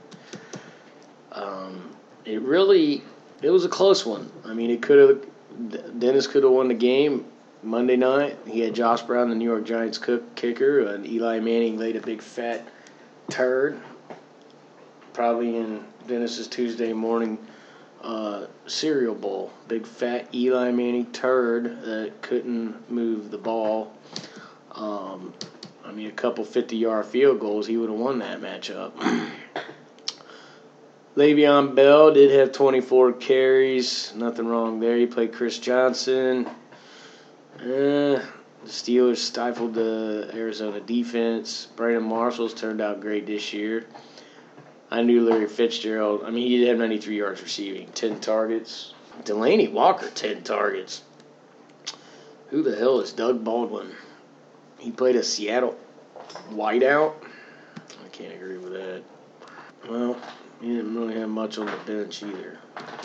Um, 1.33 1.95
it 2.25 2.41
really, 2.41 3.03
it 3.43 3.51
was 3.51 3.67
a 3.67 3.69
close 3.69 4.07
one. 4.07 4.33
I 4.47 4.55
mean, 4.55 4.71
it 4.71 4.81
could 4.81 4.99
have. 4.99 5.99
Dennis 5.99 6.27
could 6.27 6.45
have 6.45 6.53
won 6.53 6.69
the 6.69 6.75
game 6.75 7.27
Monday 7.63 7.97
night. 7.97 8.39
He 8.47 8.61
had 8.61 8.75
Josh 8.75 9.03
Brown, 9.03 9.29
the 9.29 9.35
New 9.35 9.45
York 9.45 9.65
Giants 9.65 9.99
cook, 9.99 10.35
kicker, 10.35 10.81
and 10.87 11.07
Eli 11.07 11.41
Manning 11.41 11.77
laid 11.77 11.97
a 11.97 12.01
big 12.01 12.23
fat 12.23 12.67
turd, 13.29 13.79
probably 15.13 15.57
in 15.57 15.85
Dennis's 16.07 16.49
Tuesday 16.49 16.93
morning 16.93 17.39
uh, 18.03 18.47
cereal 18.67 19.15
bowl. 19.15 19.53
Big 19.69 19.87
fat 19.87 20.35
Eli 20.35 20.71
Manning 20.71 21.11
turd 21.13 21.83
that 21.83 22.21
couldn't 22.21 22.91
move 22.91 23.31
the 23.31 23.39
ball. 23.39 23.93
Um, 24.73 25.33
I 25.85 25.93
mean, 25.93 26.09
a 26.09 26.13
couple 26.13 26.45
50 26.45 26.77
yard 26.77 27.07
field 27.07 27.41
goals, 27.41 27.67
he 27.67 27.77
would 27.77 27.91
have 27.91 27.99
won 27.99 28.19
that 28.21 28.41
matchup. 28.41 28.93
Le'Veon 31.17 31.75
Bell 31.75 32.15
did 32.15 32.31
have 32.31 32.53
24 32.53 33.13
carries. 33.15 34.15
Nothing 34.15 34.47
wrong 34.47 34.81
there. 34.81 34.97
He 34.97 35.05
played 35.05 35.35
Chris 35.35 35.59
Johnson. 35.59 36.47
Uh, 37.61 38.23
the 38.65 38.69
Steelers 38.69 39.19
stifled 39.19 39.75
the 39.75 40.31
Arizona 40.33 40.81
defense. 40.81 41.69
Brandon 41.77 42.03
Marshall's 42.03 42.55
turned 42.55 42.81
out 42.81 43.01
great 43.01 43.27
this 43.27 43.53
year. 43.53 43.85
I 44.93 45.01
knew 45.01 45.27
Larry 45.27 45.49
Fitzgerald. 45.49 46.23
I 46.23 46.31
mean, 46.31 46.47
he 46.47 46.59
did 46.59 46.69
have 46.69 46.77
93 46.77 47.17
yards 47.17 47.43
receiving, 47.43 47.89
10 47.93 48.21
targets. 48.21 48.93
Delanie 49.25 49.73
Walker, 49.73 50.11
10 50.11 50.43
targets. 50.43 51.03
Who 52.51 52.63
the 52.63 52.77
hell 52.77 53.01
is 53.01 53.11
Doug 53.11 53.43
Baldwin? 53.43 53.91
He 54.77 54.91
played 54.91 55.17
a 55.17 55.23
Seattle 55.23 55.79
whiteout. 56.51 57.15
I 58.05 58.09
can't 58.13 58.35
agree 58.35 58.59
with 58.59 58.75
that. 58.75 59.03
Well, 59.89 60.19
he 60.61 60.77
didn't 60.77 60.95
really 60.95 61.19
have 61.19 61.31
much 61.31 61.57
on 61.57 61.65
the 61.65 61.77
bench 61.87 62.23
either. 62.23 62.59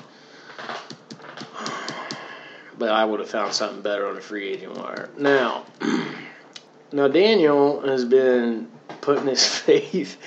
But 2.78 2.90
I 2.90 3.06
would 3.06 3.22
have 3.22 3.30
found 3.30 3.54
something 3.54 3.82
better 3.82 4.08
on 4.08 4.14
the 4.14 4.22
free 4.22 4.50
agent 4.50 4.78
wire. 4.78 5.10
Now, 5.18 5.66
now 6.92 7.08
Daniel 7.08 7.82
has 7.82 8.06
been 8.06 8.70
putting 9.02 9.26
his 9.26 9.44
faith. 9.48 10.20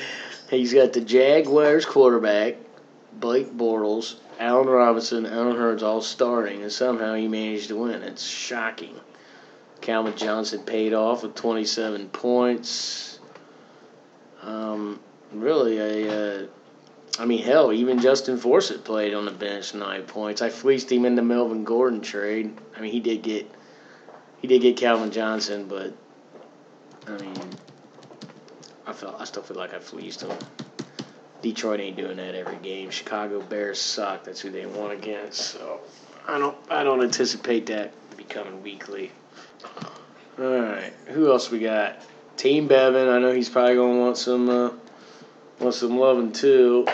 He's 0.51 0.75
got 0.75 0.93
the 0.93 1.01
Jaguars 1.01 1.87
quarterback, 1.87 2.57
Blake 3.13 3.57
Bortles, 3.57 4.17
Allen 4.41 4.67
Robinson, 4.67 5.25
Allen 5.25 5.57
Hurns 5.57 5.83
all 5.83 6.03
starting, 6.03 6.63
and 6.63 6.73
somehow 6.73 7.15
he 7.15 7.29
managed 7.29 7.69
to 7.69 7.77
win. 7.77 8.03
It's 8.03 8.27
shocking. 8.27 8.97
Calvin 9.81 10.17
Johnson 10.17 10.63
paid 10.63 10.93
off 10.93 11.23
with 11.23 11.37
27 11.37 12.09
points. 12.09 13.21
Um, 14.43 14.99
really, 15.33 15.79
a, 15.79 16.43
uh, 16.43 16.47
I 17.21 17.27
mean, 17.27 17.45
hell, 17.45 17.73
even 17.73 18.01
Justin 18.01 18.37
Forsett 18.37 18.83
played 18.83 19.15
on 19.15 19.27
the 19.27 19.31
bench 19.31 19.73
nine 19.73 20.03
points. 20.03 20.43
I 20.43 20.51
fleeced 20.51 20.91
him 20.91 21.05
in 21.05 21.15
the 21.15 21.23
Melvin 21.23 21.63
Gordon 21.63 22.01
trade. 22.01 22.59
I 22.77 22.81
mean, 22.81 22.91
he 22.91 22.99
did 22.99 23.23
get, 23.23 23.49
he 24.41 24.49
did 24.49 24.63
get 24.63 24.77
Calvin 24.77 25.13
Johnson, 25.13 25.67
but 25.67 25.93
I 27.07 27.23
mean, 27.23 27.35
I 28.91 28.93
felt 28.93 29.21
I 29.21 29.25
still 29.25 29.45
feel 29.45 29.57
like 29.57 29.73
I 29.73 29.79
fleeced 29.79 30.23
him. 30.23 30.37
Detroit 31.43 31.79
ain't 31.79 31.97
doing 31.97 32.17
that 32.17 32.35
every 32.35 32.57
game. 32.57 32.91
Chicago 32.91 33.41
Bears 33.41 33.79
suck. 33.79 34.25
That's 34.25 34.41
who 34.41 34.51
they 34.51 34.67
won 34.67 34.91
against. 34.91 35.41
So 35.53 35.81
I 36.27 36.39
don't 36.39 36.57
I 36.69 36.83
don't 36.83 37.01
anticipate 37.01 37.67
that 37.67 37.93
becoming 38.17 38.65
weekly. 38.65 39.13
All 40.39 40.45
right, 40.45 40.93
who 41.07 41.31
else 41.31 41.53
we 41.53 41.61
got? 41.61 42.01
Team 42.37 42.67
Bevan. 42.67 43.09
I 43.09 43.21
know 43.21 43.33
he's 43.33 43.49
probably 43.49 43.77
gonna 43.77 44.01
want 44.01 44.17
some 44.17 44.49
uh, 44.49 44.71
want 45.61 45.75
some 45.75 45.97
loving 45.97 46.33
too. 46.33 46.87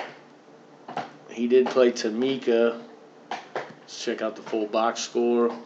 He 1.30 1.48
did 1.48 1.66
play 1.66 1.92
Tamika. 1.92 2.82
Let's 3.30 4.04
check 4.04 4.20
out 4.20 4.36
the 4.36 4.42
full 4.42 4.66
box 4.66 5.00
score. 5.00 5.56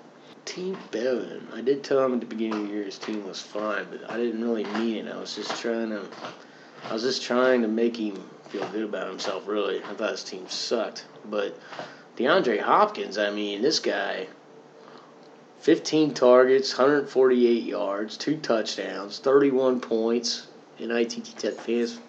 Team 0.50 0.76
Bevan. 0.90 1.46
I 1.54 1.60
did 1.60 1.84
tell 1.84 2.04
him 2.04 2.14
at 2.14 2.20
the 2.20 2.26
beginning 2.26 2.62
of 2.62 2.66
the 2.66 2.74
year 2.74 2.82
his 2.82 2.98
team 2.98 3.24
was 3.24 3.40
fine, 3.40 3.86
but 3.88 4.10
I 4.10 4.16
didn't 4.16 4.42
really 4.42 4.64
mean 4.64 5.06
it. 5.06 5.14
I 5.14 5.16
was 5.16 5.36
just 5.36 5.60
trying 5.60 5.90
to 5.90 6.04
I 6.88 6.92
was 6.92 7.04
just 7.04 7.22
trying 7.22 7.62
to 7.62 7.68
make 7.68 7.96
him 7.96 8.20
feel 8.48 8.66
good 8.70 8.82
about 8.82 9.06
himself, 9.06 9.46
really. 9.46 9.80
I 9.84 9.94
thought 9.94 10.10
his 10.10 10.24
team 10.24 10.48
sucked. 10.48 11.06
But 11.24 11.56
DeAndre 12.16 12.60
Hopkins, 12.60 13.16
I 13.16 13.30
mean, 13.30 13.62
this 13.62 13.78
guy, 13.78 14.26
15 15.60 16.14
targets, 16.14 16.76
148 16.76 17.62
yards, 17.62 18.16
two 18.16 18.36
touchdowns, 18.38 19.20
31 19.20 19.80
points 19.80 20.48
in 20.80 20.90
ITT 20.90 21.60
fans. 21.60 22.00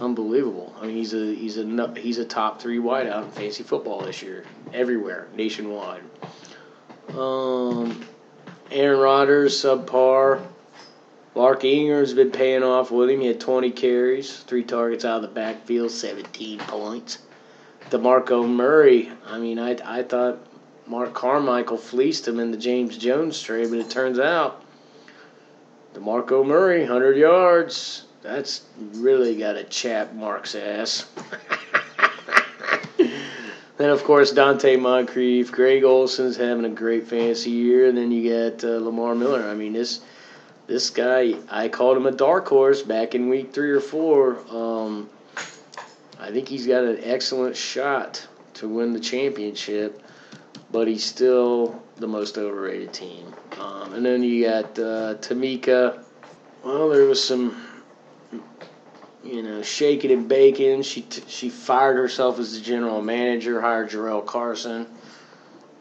Unbelievable. 0.00 0.74
I 0.80 0.86
mean, 0.86 0.96
he's 0.96 1.14
a 1.14 1.32
he's 1.32 1.58
a 1.58 1.94
he's 1.96 2.18
a 2.18 2.24
top 2.24 2.60
three 2.60 2.78
wideout 2.78 3.22
in 3.22 3.30
fantasy 3.30 3.62
football 3.62 4.00
this 4.00 4.20
year, 4.20 4.44
everywhere, 4.74 5.28
nationwide. 5.36 6.02
Um, 7.10 8.06
Aaron 8.70 9.00
Rodgers 9.00 9.62
subpar. 9.62 10.42
Mark 11.34 11.64
Ingram's 11.64 12.12
been 12.12 12.30
paying 12.30 12.62
off 12.62 12.90
with 12.90 13.08
him. 13.08 13.20
He 13.20 13.26
had 13.26 13.40
20 13.40 13.70
carries, 13.70 14.36
three 14.40 14.64
targets 14.64 15.04
out 15.04 15.16
of 15.16 15.22
the 15.22 15.28
backfield, 15.28 15.90
17 15.90 16.58
points. 16.60 17.18
DeMarco 17.90 18.48
Murray, 18.48 19.10
I 19.26 19.38
mean, 19.38 19.58
I, 19.58 19.76
I 19.84 20.02
thought 20.02 20.38
Mark 20.86 21.14
Carmichael 21.14 21.78
fleeced 21.78 22.28
him 22.28 22.38
in 22.38 22.50
the 22.50 22.56
James 22.56 22.96
Jones 22.98 23.40
trade, 23.40 23.70
but 23.70 23.78
it 23.78 23.90
turns 23.90 24.18
out 24.18 24.62
DeMarco 25.94 26.44
Murray, 26.46 26.80
100 26.80 27.16
yards. 27.16 28.04
That's 28.22 28.62
really 28.76 29.36
got 29.36 29.54
to 29.54 29.64
chap 29.64 30.12
Mark's 30.12 30.54
ass. 30.54 31.06
then, 33.78 33.90
of 33.90 34.04
course, 34.04 34.32
Donte 34.32 34.78
Moncrief. 34.78 35.50
Greg 35.50 35.82
Olsen's 35.82 36.36
having 36.36 36.64
a 36.64 36.68
great 36.68 37.08
fantasy 37.08 37.50
year. 37.50 37.88
And 37.88 37.96
then 37.96 38.10
you 38.10 38.22
get 38.22 38.64
uh, 38.64 38.78
Lamar 38.78 39.14
Miller. 39.14 39.48
I 39.48 39.54
mean, 39.54 39.72
this 39.72 40.00
this 40.66 40.90
guy, 40.90 41.34
I 41.50 41.68
called 41.68 41.96
him 41.96 42.06
a 42.06 42.12
dark 42.12 42.46
horse 42.48 42.82
back 42.82 43.14
in 43.14 43.28
week 43.28 43.52
three 43.52 43.70
or 43.70 43.80
four. 43.80 44.38
Um, 44.48 45.10
I 46.20 46.30
think 46.30 46.48
he's 46.48 46.66
got 46.66 46.84
an 46.84 47.00
excellent 47.02 47.56
shot 47.56 48.26
to 48.54 48.68
win 48.68 48.92
the 48.92 49.00
championship, 49.00 50.00
but 50.70 50.86
he's 50.86 51.04
still 51.04 51.82
the 51.96 52.06
most 52.06 52.38
overrated 52.38 52.92
team. 52.92 53.34
Um, 53.58 53.94
and 53.94 54.06
then 54.06 54.22
you 54.22 54.44
got 54.46 54.78
uh, 54.78 55.14
Tamika. 55.16 56.02
Well, 56.64 56.88
there 56.90 57.06
was 57.06 57.22
some, 57.22 57.60
you 59.24 59.42
know, 59.42 59.62
shaking 59.62 60.10
and 60.10 60.28
baking. 60.28 60.82
She 60.82 61.02
t- 61.02 61.22
she 61.28 61.50
fired 61.50 61.96
herself 61.96 62.38
as 62.38 62.54
the 62.54 62.60
general 62.60 63.02
manager, 63.02 63.60
hired 63.60 63.90
Jerrelle 63.90 64.24
Carson 64.24 64.86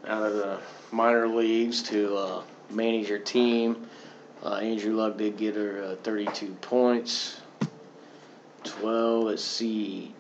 out 0.08 0.24
of 0.24 0.34
the 0.34 0.60
minor 0.92 1.28
leagues 1.28 1.84
to 1.84 2.16
uh, 2.16 2.44
manage 2.70 3.08
her 3.08 3.20
team. 3.20 3.88
Uh, 4.44 4.56
Andrew 4.56 4.96
Luck 4.96 5.18
did 5.18 5.38
get 5.38 5.56
her 5.56 5.84
uh, 5.84 5.96
32 6.04 6.48
points. 6.62 7.40
12, 8.64 9.24
let's 9.26 9.44
see, 9.44 10.14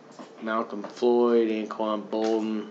Malcom 0.44 0.88
Floyd, 0.88 1.50
Anquan 1.50 2.08
Boldin. 2.08 2.68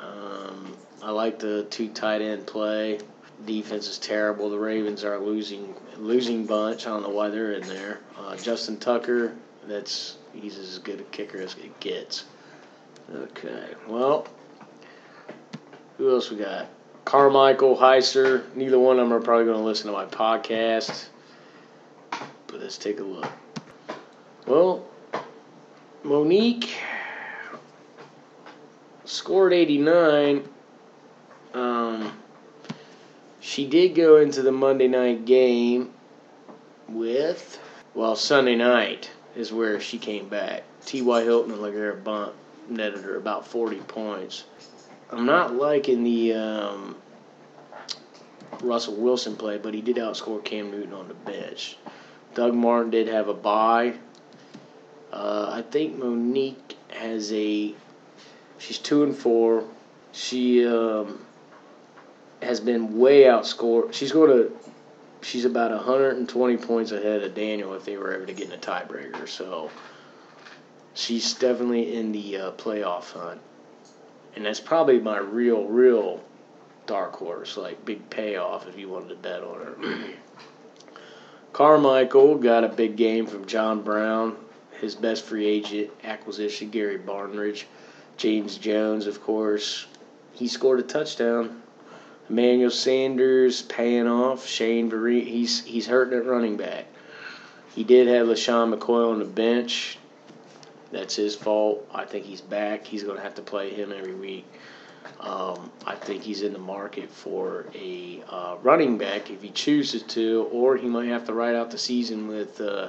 Um, 0.00 0.76
I 1.02 1.10
like 1.10 1.38
the 1.38 1.64
two 1.64 1.88
tight 1.88 2.20
end 2.22 2.46
play. 2.46 2.98
Defense 3.44 3.88
is 3.88 3.98
terrible. 3.98 4.50
The 4.50 4.58
Ravens 4.58 5.04
are 5.04 5.18
losing 5.18 5.74
losing 5.98 6.46
bunch. 6.46 6.86
I 6.86 6.90
don't 6.90 7.02
know 7.02 7.10
why 7.10 7.28
they're 7.28 7.52
in 7.52 7.66
there. 7.68 8.00
Uh, 8.18 8.36
Justin 8.36 8.78
Tucker, 8.78 9.34
that's 9.66 10.16
he's 10.32 10.58
as 10.58 10.78
good 10.78 11.00
a 11.00 11.04
kicker 11.04 11.38
as 11.38 11.54
it 11.54 11.78
gets. 11.80 12.24
Okay, 13.14 13.74
well, 13.86 14.26
who 15.98 16.10
else 16.10 16.30
we 16.30 16.38
got? 16.38 16.68
Carmichael, 17.04 17.76
Heiser, 17.76 18.52
neither 18.56 18.80
one 18.80 18.98
of 18.98 19.08
them 19.08 19.16
are 19.16 19.20
probably 19.20 19.44
going 19.44 19.58
to 19.58 19.62
listen 19.62 19.86
to 19.86 19.92
my 19.92 20.06
podcast. 20.06 21.06
But 22.10 22.60
let's 22.60 22.78
take 22.78 22.98
a 22.98 23.04
look. 23.04 23.30
Well, 24.46 24.84
Monique 26.02 26.76
scored 29.04 29.52
89. 29.52 30.48
Um, 31.54 32.12
she 33.46 33.64
did 33.64 33.94
go 33.94 34.16
into 34.16 34.42
the 34.42 34.50
Monday 34.50 34.88
night 34.88 35.24
game 35.24 35.92
with, 36.88 37.60
well, 37.94 38.16
Sunday 38.16 38.56
night 38.56 39.08
is 39.36 39.52
where 39.52 39.80
she 39.80 39.98
came 39.98 40.28
back. 40.28 40.64
T.Y. 40.84 41.22
Hilton 41.22 41.52
and 41.52 41.60
LeGarrette 41.60 42.02
Blount 42.02 42.34
netted 42.68 43.04
her 43.04 43.16
about 43.16 43.46
40 43.46 43.76
points. 43.82 44.44
I'm 45.10 45.26
not 45.26 45.54
liking 45.54 46.02
the 46.02 46.34
um, 46.34 46.96
Russell 48.62 48.96
Wilson 48.96 49.36
play, 49.36 49.58
but 49.58 49.74
he 49.74 49.80
did 49.80 49.96
outscore 49.96 50.44
Cam 50.44 50.72
Newton 50.72 50.92
on 50.92 51.06
the 51.06 51.14
bench. 51.14 51.78
Doug 52.34 52.52
Martin 52.52 52.90
did 52.90 53.06
have 53.06 53.28
a 53.28 53.34
bye. 53.34 53.94
Uh, 55.12 55.50
I 55.52 55.62
think 55.62 55.96
Monique 55.98 56.76
has 56.88 57.32
a. 57.32 57.72
She's 58.58 58.78
two 58.78 59.04
and 59.04 59.16
four. 59.16 59.62
She 60.10 60.66
um, 60.66 61.25
has 62.46 62.60
been 62.60 62.98
way 62.98 63.24
outscored. 63.24 63.92
She's 63.92 64.12
going 64.12 64.30
to. 64.30 64.56
She's 65.22 65.44
about 65.44 65.72
120 65.72 66.56
points 66.58 66.92
ahead 66.92 67.22
of 67.22 67.34
Daniel 67.34 67.74
if 67.74 67.84
they 67.84 67.96
were 67.96 68.12
ever 68.12 68.26
to 68.26 68.32
get 68.32 68.46
in 68.46 68.52
a 68.52 68.58
tiebreaker. 68.58 69.28
So 69.28 69.70
she's 70.94 71.34
definitely 71.34 71.96
in 71.96 72.12
the 72.12 72.36
uh, 72.36 72.50
playoff 72.52 73.10
hunt 73.10 73.40
and 74.36 74.44
that's 74.44 74.60
probably 74.60 75.00
my 75.00 75.18
real, 75.18 75.64
real 75.64 76.22
dark 76.86 77.16
horse, 77.16 77.56
like 77.56 77.84
big 77.84 78.08
payoff 78.10 78.68
if 78.68 78.78
you 78.78 78.88
wanted 78.88 79.08
to 79.08 79.16
bet 79.16 79.42
on 79.42 79.58
her. 79.58 80.04
Carmichael 81.54 82.36
got 82.36 82.62
a 82.62 82.68
big 82.68 82.96
game 82.96 83.26
from 83.26 83.46
John 83.46 83.82
Brown, 83.82 84.36
his 84.78 84.94
best 84.94 85.24
free 85.24 85.46
agent 85.46 85.90
acquisition, 86.04 86.68
Gary 86.68 86.98
Barnidge. 86.98 87.64
James 88.18 88.56
Jones, 88.58 89.06
of 89.06 89.22
course, 89.22 89.86
he 90.32 90.48
scored 90.48 90.80
a 90.80 90.82
touchdown. 90.82 91.62
Emmanuel 92.28 92.70
Sanders 92.70 93.62
paying 93.62 94.06
off. 94.06 94.46
Shane 94.46 94.90
Vereen, 94.90 95.26
he's 95.26 95.64
he's 95.64 95.86
hurting 95.86 96.18
at 96.18 96.26
running 96.26 96.56
back. 96.56 96.86
He 97.74 97.84
did 97.84 98.08
have 98.08 98.26
LeSean 98.26 98.74
McCoy 98.74 99.12
on 99.12 99.18
the 99.18 99.24
bench. 99.24 99.98
That's 100.92 101.14
his 101.14 101.36
fault. 101.36 101.86
I 101.92 102.04
think 102.04 102.24
he's 102.24 102.40
back. 102.40 102.86
He's 102.86 103.02
going 103.02 103.16
to 103.16 103.22
have 103.22 103.34
to 103.34 103.42
play 103.42 103.70
him 103.70 103.92
every 103.92 104.14
week. 104.14 104.46
Um, 105.20 105.70
I 105.84 105.94
think 105.94 106.22
he's 106.22 106.42
in 106.42 106.52
the 106.52 106.58
market 106.58 107.10
for 107.10 107.66
a 107.74 108.22
uh, 108.28 108.56
running 108.62 108.98
back 108.98 109.30
if 109.30 109.42
he 109.42 109.50
chooses 109.50 110.02
to, 110.04 110.48
or 110.52 110.76
he 110.76 110.88
might 110.88 111.08
have 111.08 111.26
to 111.26 111.34
ride 111.34 111.54
out 111.54 111.70
the 111.70 111.78
season 111.78 112.28
with. 112.28 112.60
Uh, 112.60 112.88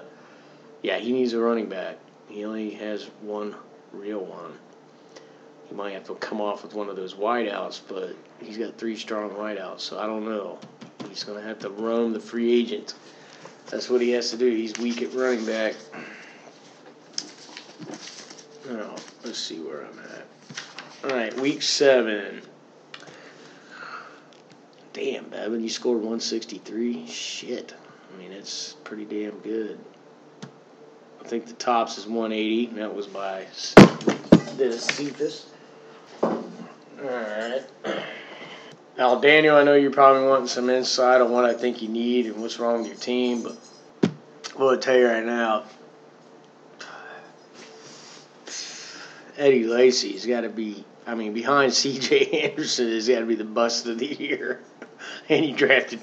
yeah, 0.82 0.98
he 0.98 1.12
needs 1.12 1.34
a 1.34 1.40
running 1.40 1.68
back. 1.68 1.98
He 2.28 2.46
only 2.46 2.72
has 2.72 3.06
one 3.22 3.56
real 3.92 4.24
one. 4.24 4.54
He 5.68 5.76
might 5.76 5.94
have 5.94 6.06
to 6.06 6.16
come 6.16 6.40
off 6.40 6.64
with 6.64 6.74
one 6.74 6.90
of 6.90 6.96
those 6.96 7.16
wideouts, 7.16 7.82
but 7.88 8.16
he's 8.40 8.58
got 8.58 8.78
three 8.78 8.96
strong 8.96 9.32
wideouts, 9.32 9.82
so 9.82 10.00
I 10.00 10.06
don't 10.06 10.26
know. 10.26 10.60
He's 11.10 11.24
going 11.24 11.40
to 11.42 11.48
have 11.48 11.60
to 11.60 11.70
roam 11.70 12.14
the 12.14 12.20
free 12.20 12.54
agent. 12.60 12.94
That's 13.70 13.90
what 13.90 14.02
he 14.02 14.12
has 14.12 14.32
to 14.32 14.38
do. 14.38 14.50
He's 14.50 14.78
weak 14.78 15.02
at 15.02 15.14
running 15.14 15.46
back. 15.46 15.76
Oh, 18.70 18.96
let's 19.24 19.40
see 19.40 19.60
where 19.60 19.86
I'm 19.86 20.00
at. 20.00 20.26
All 21.04 21.18
right, 21.18 21.38
week 21.40 21.62
seven. 21.62 22.42
Damn, 24.94 25.30
Bevan, 25.30 25.62
you 25.62 25.70
scored 25.70 25.98
163. 25.98 27.08
Shit. 27.08 27.74
I 28.14 28.18
mean, 28.18 28.32
it's 28.32 28.74
pretty 28.84 29.06
damn 29.06 29.38
good. 29.40 29.80
I 31.22 31.28
think 31.28 31.46
the 31.46 31.54
tops 31.54 31.98
is 31.98 32.08
180. 32.08 32.68
That 32.78 32.96
was 32.96 33.06
by 33.06 33.46
this 34.56 34.86
Cephas. 34.86 35.48
Alright. 35.48 35.57
Now, 38.98 39.20
Daniel, 39.20 39.56
I 39.56 39.64
know 39.64 39.76
you're 39.76 39.92
probably 39.92 40.28
wanting 40.28 40.48
some 40.48 40.72
insight 40.72 41.22
on 41.22 41.32
what 41.32 41.46
I 41.46 41.54
think 41.54 41.84
you 41.84 41.88
need 41.88 42.26
and 42.26 42.38
what's 42.38 42.58
wrong 42.58 42.80
with 42.80 42.88
your 42.88 42.98
team, 42.98 43.44
but 43.44 43.56
I 44.58 44.60
will 44.60 44.78
tell 44.80 44.98
you 44.98 45.08
right 45.08 45.24
now, 45.24 45.66
Eddie 49.38 49.66
Lacy's 49.66 50.26
got 50.26 50.42
to 50.42 50.50
be, 50.50 50.84
I 51.06 51.14
mean, 51.14 51.34
behind 51.34 51.74
C.J. 51.76 52.50
Anderson, 52.50 52.90
has 52.90 53.08
got 53.08 53.20
to 53.20 53.26
be 53.28 53.36
the 53.36 53.44
bust 53.44 53.86
of 53.86 54.00
the 54.00 54.08
year. 54.08 54.62
and 55.30 55.46
you 55.46 55.56
drafted, 55.56 56.00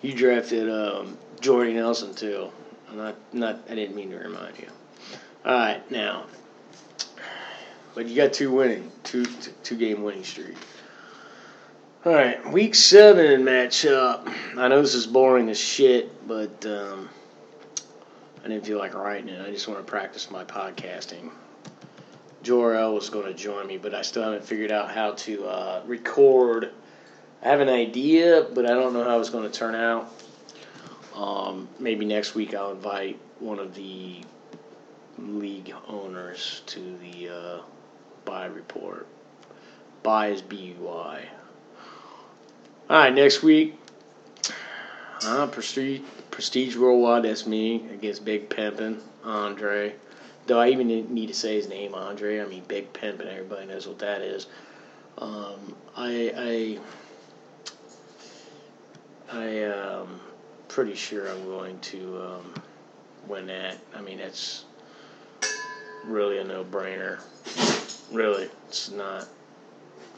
you 0.00 0.14
drafted 0.14 0.70
um, 0.70 1.18
Jordy 1.40 1.72
Nelson 1.72 2.14
too. 2.14 2.52
I'm 2.88 2.98
not, 2.98 3.16
not, 3.32 3.60
I 3.68 3.74
didn't 3.74 3.96
mean 3.96 4.10
to 4.10 4.16
remind 4.16 4.56
you. 4.60 4.68
All 5.44 5.52
right, 5.52 5.90
now, 5.90 6.26
but 7.96 8.06
you 8.06 8.14
got 8.14 8.32
two 8.32 8.52
winning, 8.52 8.92
two, 9.02 9.24
two 9.64 9.76
game 9.76 10.04
winning 10.04 10.22
streak. 10.22 10.56
All 12.02 12.14
right, 12.14 12.50
week 12.50 12.74
seven 12.74 13.42
matchup. 13.42 14.26
I 14.56 14.68
know 14.68 14.80
this 14.80 14.94
is 14.94 15.06
boring 15.06 15.50
as 15.50 15.60
shit, 15.60 16.26
but 16.26 16.64
um, 16.64 17.10
I 18.42 18.48
didn't 18.48 18.64
feel 18.64 18.78
like 18.78 18.94
writing 18.94 19.28
it. 19.28 19.46
I 19.46 19.50
just 19.50 19.68
want 19.68 19.80
to 19.80 19.84
practice 19.84 20.30
my 20.30 20.42
podcasting. 20.42 21.30
Jor-El 22.42 22.94
was 22.94 23.10
going 23.10 23.26
to 23.26 23.34
join 23.34 23.66
me, 23.66 23.76
but 23.76 23.94
I 23.94 24.00
still 24.00 24.22
haven't 24.22 24.42
figured 24.42 24.72
out 24.72 24.90
how 24.90 25.12
to 25.12 25.44
uh, 25.44 25.82
record. 25.84 26.70
I 27.42 27.48
have 27.48 27.60
an 27.60 27.68
idea, 27.68 28.46
but 28.54 28.64
I 28.64 28.70
don't 28.70 28.94
know 28.94 29.04
how 29.04 29.20
it's 29.20 29.28
going 29.28 29.44
to 29.44 29.54
turn 29.54 29.74
out. 29.74 30.10
Um, 31.14 31.68
maybe 31.78 32.06
next 32.06 32.34
week 32.34 32.54
I'll 32.54 32.72
invite 32.72 33.20
one 33.40 33.58
of 33.58 33.74
the 33.74 34.22
league 35.18 35.74
owners 35.86 36.62
to 36.64 36.96
the 37.02 37.28
uh, 37.28 37.60
buy 38.24 38.46
report. 38.46 39.06
Buy 40.02 40.28
is 40.28 40.40
B 40.40 40.74
U 40.80 40.88
I. 40.88 41.26
All 42.90 42.96
right, 42.96 43.14
next 43.14 43.44
week. 43.44 43.78
Uh, 45.24 45.46
Prestige, 45.46 46.00
Prestige 46.32 46.76
Worldwide, 46.76 47.22
that's 47.22 47.46
me 47.46 47.88
against 47.92 48.24
Big 48.24 48.48
Pimpin' 48.48 48.98
Andre. 49.22 49.94
Though 50.48 50.58
I 50.58 50.70
even 50.70 50.88
need 50.88 51.28
to 51.28 51.34
say 51.34 51.54
his 51.54 51.68
name, 51.68 51.94
Andre. 51.94 52.40
I 52.40 52.46
mean, 52.46 52.64
Big 52.66 52.92
Pimpin', 52.92 53.28
everybody 53.28 53.66
knows 53.66 53.86
what 53.86 54.00
that 54.00 54.22
is. 54.22 54.48
Um, 55.18 55.76
I, 55.96 56.80
I, 59.32 59.38
I, 59.38 59.62
um, 59.66 60.20
pretty 60.66 60.96
sure 60.96 61.30
I'm 61.30 61.44
going 61.44 61.78
to 61.78 62.20
um, 62.20 62.54
win 63.28 63.46
that. 63.46 63.78
I 63.94 64.00
mean, 64.00 64.18
that's 64.18 64.64
really 66.06 66.38
a 66.38 66.44
no-brainer. 66.44 67.20
Really, 68.10 68.50
it's 68.66 68.90
not. 68.90 69.28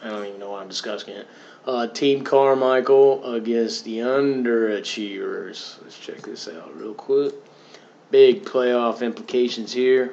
I 0.02 0.08
don't 0.08 0.24
even 0.24 0.40
know 0.40 0.52
why 0.52 0.62
I'm 0.62 0.68
discussing 0.68 1.14
it. 1.14 1.26
Uh, 1.64 1.86
Team 1.86 2.24
Carmichael 2.24 3.34
against 3.34 3.84
the 3.84 3.98
Underachievers. 3.98 5.80
Let's 5.82 5.98
check 5.98 6.22
this 6.22 6.48
out 6.48 6.76
real 6.76 6.94
quick. 6.94 7.34
Big 8.10 8.44
playoff 8.44 9.02
implications 9.02 9.72
here. 9.72 10.12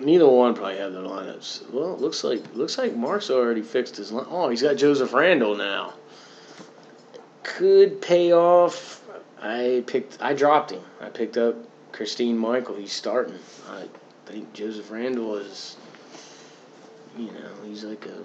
Neither 0.00 0.28
one 0.28 0.54
probably 0.54 0.78
have 0.78 0.92
their 0.92 1.02
lineups. 1.02 1.68
Well, 1.70 1.94
it 1.94 2.00
looks 2.00 2.22
like 2.22 2.42
looks 2.54 2.78
like 2.78 2.94
Mark's 2.94 3.30
already 3.30 3.62
fixed 3.62 3.96
his 3.96 4.12
line. 4.12 4.26
Oh, 4.30 4.48
he's 4.48 4.62
got 4.62 4.76
Joseph 4.76 5.12
Randle 5.12 5.56
now. 5.56 5.94
Could 7.42 8.00
pay 8.00 8.32
off 8.32 8.98
I 9.40 9.84
picked. 9.86 10.18
I 10.20 10.34
dropped 10.34 10.72
him. 10.72 10.82
I 11.00 11.08
picked 11.08 11.36
up 11.36 11.56
Christine 11.92 12.36
Michael. 12.36 12.74
He's 12.74 12.92
starting. 12.92 13.38
I 13.70 13.84
think 14.26 14.52
Joseph 14.52 14.90
Randle 14.90 15.36
is. 15.36 15.76
You 17.16 17.26
know, 17.26 17.50
he's 17.64 17.84
like 17.84 18.06
a 18.06 18.18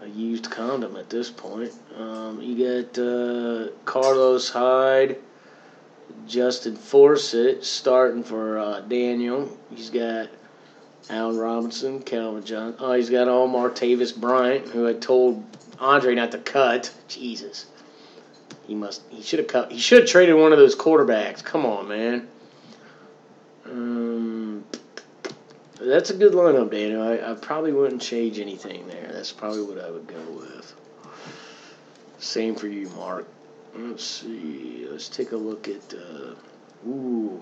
a 0.00 0.06
used 0.06 0.50
condom 0.50 0.96
at 0.96 1.10
this 1.10 1.30
point. 1.30 1.72
Um, 1.96 2.40
you 2.40 2.82
got 2.82 2.98
uh, 2.98 3.68
Carlos 3.84 4.50
Hyde, 4.50 5.18
Justin 6.26 6.76
Forsett 6.76 7.64
starting 7.64 8.22
for 8.22 8.58
uh, 8.58 8.80
Daniel. 8.80 9.56
He's 9.74 9.90
got 9.90 10.28
Allen 11.10 11.38
Robinson, 11.38 12.02
Calvin 12.02 12.44
John. 12.44 12.74
Oh, 12.78 12.92
he's 12.92 13.10
got 13.10 13.28
all 13.28 13.48
Martavis 13.48 14.14
Bryant, 14.16 14.68
who 14.68 14.86
I 14.88 14.92
told 14.94 15.42
Andre 15.78 16.14
not 16.14 16.32
to 16.32 16.38
cut. 16.38 16.92
Jesus. 17.08 17.66
He 18.66 18.74
must. 18.74 19.02
He 19.08 19.22
should 19.22 19.38
have 19.38 19.48
cut. 19.48 19.72
He 19.72 19.78
should 19.78 20.00
have 20.00 20.08
traded 20.08 20.34
one 20.36 20.52
of 20.52 20.58
those 20.58 20.76
quarterbacks. 20.76 21.42
Come 21.42 21.64
on, 21.64 21.88
man. 21.88 22.28
Um, 23.64 24.37
that's 25.80 26.10
a 26.10 26.14
good 26.14 26.32
lineup, 26.32 26.70
Daniel. 26.70 27.02
I, 27.02 27.32
I 27.32 27.34
probably 27.34 27.72
wouldn't 27.72 28.02
change 28.02 28.38
anything 28.38 28.86
there. 28.88 29.10
That's 29.12 29.32
probably 29.32 29.62
what 29.62 29.84
I 29.84 29.90
would 29.90 30.06
go 30.06 30.20
with. 30.30 30.74
Same 32.18 32.54
for 32.54 32.66
you, 32.66 32.88
Mark. 32.90 33.26
Let's 33.74 34.04
see. 34.04 34.86
Let's 34.90 35.08
take 35.08 35.32
a 35.32 35.36
look 35.36 35.68
at. 35.68 35.94
Uh, 35.94 36.88
ooh. 36.88 37.40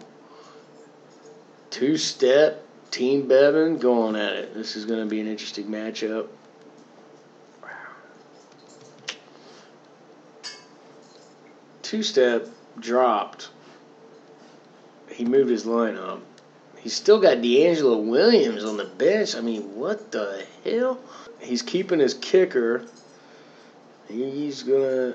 Two 1.71 1.97
step 1.97 2.65
Team 2.91 3.29
Bevan 3.29 3.79
going 3.79 4.17
at 4.17 4.33
it. 4.33 4.55
This 4.55 4.77
is 4.77 4.85
going 4.85 5.01
to 5.01 5.07
be 5.07 5.21
an 5.21 5.27
interesting 5.27 5.67
matchup. 5.67 6.29
two 11.87 12.03
step 12.03 12.49
dropped. 12.81 13.49
He 15.09 15.25
moved 15.25 15.51
his 15.51 15.65
line 15.65 15.97
up. 15.97 16.21
He's 16.87 16.95
still 16.95 17.19
got 17.19 17.39
DeAngelo 17.39 18.01
Williams 18.01 18.65
on 18.65 18.77
the 18.77 18.85
bench. 18.85 19.35
I 19.35 19.41
mean, 19.41 19.75
what 19.75 20.13
the 20.13 20.47
hell? 20.65 21.01
He's 21.41 21.61
keeping 21.61 21.99
his 21.99 22.15
kicker. 22.15 22.85
He's 24.07 24.63
gonna. 24.63 25.15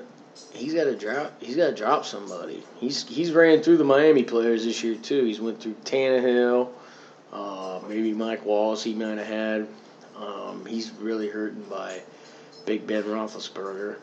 He's 0.52 0.74
got 0.74 0.84
to 0.84 0.94
drop. 0.94 1.32
He's 1.42 1.56
got 1.56 1.68
to 1.68 1.74
drop 1.74 2.04
somebody. 2.04 2.62
He's 2.76 3.08
he's 3.08 3.32
ran 3.32 3.62
through 3.62 3.78
the 3.78 3.84
Miami 3.84 4.22
players 4.22 4.66
this 4.66 4.84
year 4.84 4.96
too. 4.96 5.24
He's 5.24 5.40
went 5.40 5.62
through 5.62 5.76
Tannehill, 5.86 6.68
uh, 7.32 7.80
maybe 7.88 8.12
Mike 8.12 8.44
Wallace. 8.44 8.82
He 8.82 8.92
might 8.92 9.16
have 9.16 9.26
had. 9.26 9.66
Um, 10.14 10.66
he's 10.66 10.90
really 11.00 11.30
hurting 11.30 11.64
by 11.70 12.02
Big 12.66 12.86
Ben 12.86 13.04
Roethlisberger. 13.04 13.96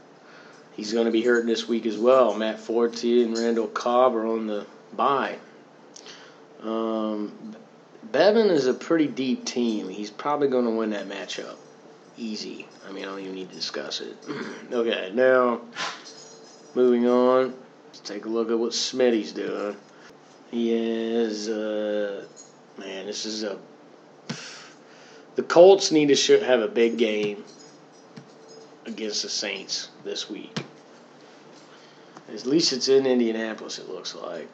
He's 0.75 0.91
going 0.91 1.05
to 1.05 1.11
be 1.11 1.21
hurting 1.21 1.45
this 1.45 1.67
week 1.67 1.85
as 1.85 1.99
well. 1.99 2.33
Matt 2.33 2.59
Forte 2.59 3.21
and 3.21 3.37
Randall 3.37 3.67
Cobb 3.67 4.15
are 4.15 4.25
on 4.25 4.47
the 4.47 4.65
bye. 4.95 5.37
Um, 6.63 7.55
Bevan 8.11 8.49
is 8.49 8.67
a 8.67 8.73
pretty 8.73 9.07
deep 9.07 9.45
team. 9.45 9.89
He's 9.89 10.11
probably 10.11 10.47
going 10.47 10.65
to 10.65 10.71
win 10.71 10.91
that 10.91 11.07
matchup. 11.07 11.55
Easy. 12.17 12.67
I 12.87 12.91
mean, 12.91 13.03
I 13.03 13.07
don't 13.07 13.19
even 13.19 13.35
need 13.35 13.49
to 13.49 13.55
discuss 13.55 14.01
it. 14.01 14.17
okay, 14.73 15.11
now 15.13 15.61
moving 16.75 17.07
on. 17.07 17.53
Let's 17.87 17.99
take 18.01 18.25
a 18.25 18.29
look 18.29 18.49
at 18.49 18.59
what 18.59 18.71
Smitty's 18.71 19.31
doing. 19.31 19.75
He 20.51 20.73
is, 20.73 21.47
uh, 21.49 22.25
man, 22.77 23.05
this 23.05 23.25
is 23.25 23.43
a. 23.43 23.57
The 25.35 25.43
Colts 25.43 25.91
need 25.91 26.13
to 26.13 26.39
have 26.43 26.61
a 26.61 26.67
big 26.67 26.97
game 26.97 27.45
against 28.85 29.23
the 29.23 29.29
Saints 29.29 29.89
this 30.03 30.29
week. 30.29 30.63
At 32.33 32.45
least 32.45 32.73
it's 32.73 32.89
in 32.89 33.05
Indianapolis, 33.05 33.79
it 33.79 33.89
looks 33.89 34.15
like. 34.15 34.49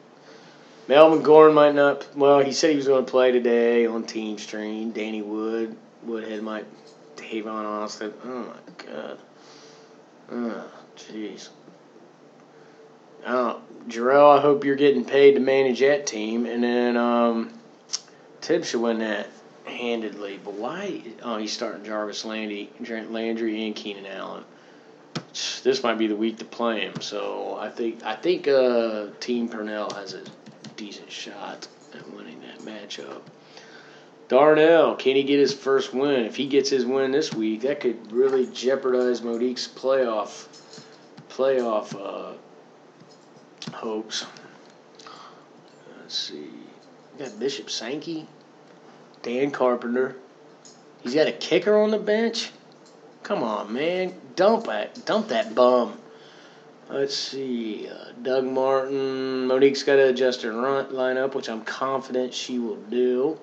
Melvin 0.88 1.22
Gordon 1.22 1.54
might 1.54 1.74
not. 1.74 2.06
Well, 2.16 2.40
he 2.40 2.52
said 2.52 2.70
he 2.70 2.76
was 2.76 2.86
going 2.86 3.04
to 3.04 3.10
play 3.10 3.32
today 3.32 3.86
on 3.86 4.04
Team 4.04 4.38
Stream. 4.38 4.92
Danny 4.92 5.22
Wood, 5.22 5.76
Woodhead 6.02 6.42
might. 6.42 6.64
Tavon 7.16 7.64
Austin. 7.64 8.12
Oh 8.24 8.28
my 8.28 8.84
God. 8.84 9.18
Oh, 10.30 10.64
jeez. 10.96 11.48
Oh, 13.26 13.60
Jarrell, 13.88 14.38
I 14.38 14.40
hope 14.40 14.64
you're 14.64 14.76
getting 14.76 15.04
paid 15.04 15.32
to 15.32 15.40
manage 15.40 15.80
that 15.80 16.06
team. 16.06 16.46
And 16.46 16.62
then 16.62 16.96
um, 16.96 17.58
Tibbs 18.40 18.70
should 18.70 18.80
win 18.80 18.98
that. 19.00 19.28
handedly. 19.64 20.38
But 20.44 20.54
why? 20.54 21.02
Oh, 21.22 21.38
he's 21.38 21.52
starting 21.52 21.84
Jarvis 21.84 22.24
Landry, 22.24 22.70
Landry, 22.80 23.66
and 23.66 23.74
Keenan 23.74 24.06
Allen. 24.06 24.44
This 25.62 25.82
might 25.82 25.98
be 25.98 26.06
the 26.06 26.16
week 26.16 26.38
to 26.38 26.44
play 26.44 26.80
him. 26.82 27.00
So 27.00 27.56
I 27.60 27.68
think 27.68 28.04
I 28.04 28.14
think 28.14 28.46
uh, 28.46 29.06
Team 29.20 29.48
Purnell 29.48 29.90
has 29.90 30.14
a 30.14 30.22
decent 30.76 31.10
shot 31.10 31.66
at 31.94 32.14
winning 32.14 32.40
that 32.40 32.58
matchup. 32.60 33.22
Darnell, 34.28 34.96
can 34.96 35.14
he 35.14 35.22
get 35.22 35.38
his 35.38 35.54
first 35.54 35.94
win? 35.94 36.24
If 36.24 36.34
he 36.36 36.46
gets 36.46 36.68
his 36.68 36.84
win 36.84 37.12
this 37.12 37.32
week, 37.32 37.62
that 37.62 37.80
could 37.80 38.10
really 38.10 38.46
jeopardize 38.52 39.20
Monique's 39.20 39.68
playoff 39.68 40.46
playoff 41.28 41.94
uh, 41.94 42.32
hopes. 43.76 44.26
Let's 46.00 46.16
see. 46.16 46.48
We 47.12 47.24
got 47.24 47.38
Bishop 47.38 47.70
Sankey, 47.70 48.26
Dan 49.22 49.50
Carpenter. 49.50 50.16
He's 51.02 51.14
got 51.14 51.28
a 51.28 51.32
kicker 51.32 51.76
on 51.78 51.90
the 51.90 51.98
bench. 51.98 52.50
Come 53.22 53.42
on, 53.42 53.72
man, 53.72 54.14
dump 54.34 54.66
that, 54.66 55.04
dump 55.04 55.28
that 55.28 55.54
bum. 55.54 55.98
Let's 56.88 57.16
see. 57.16 57.88
Uh, 57.88 58.12
Doug 58.22 58.44
Martin. 58.44 59.46
Monique's 59.46 59.82
got 59.82 59.96
to 59.96 60.08
adjust 60.08 60.42
her 60.42 60.52
run, 60.52 60.86
lineup, 60.86 61.34
which 61.34 61.48
I'm 61.48 61.62
confident 61.62 62.32
she 62.32 62.58
will 62.58 62.76
do 62.76 63.38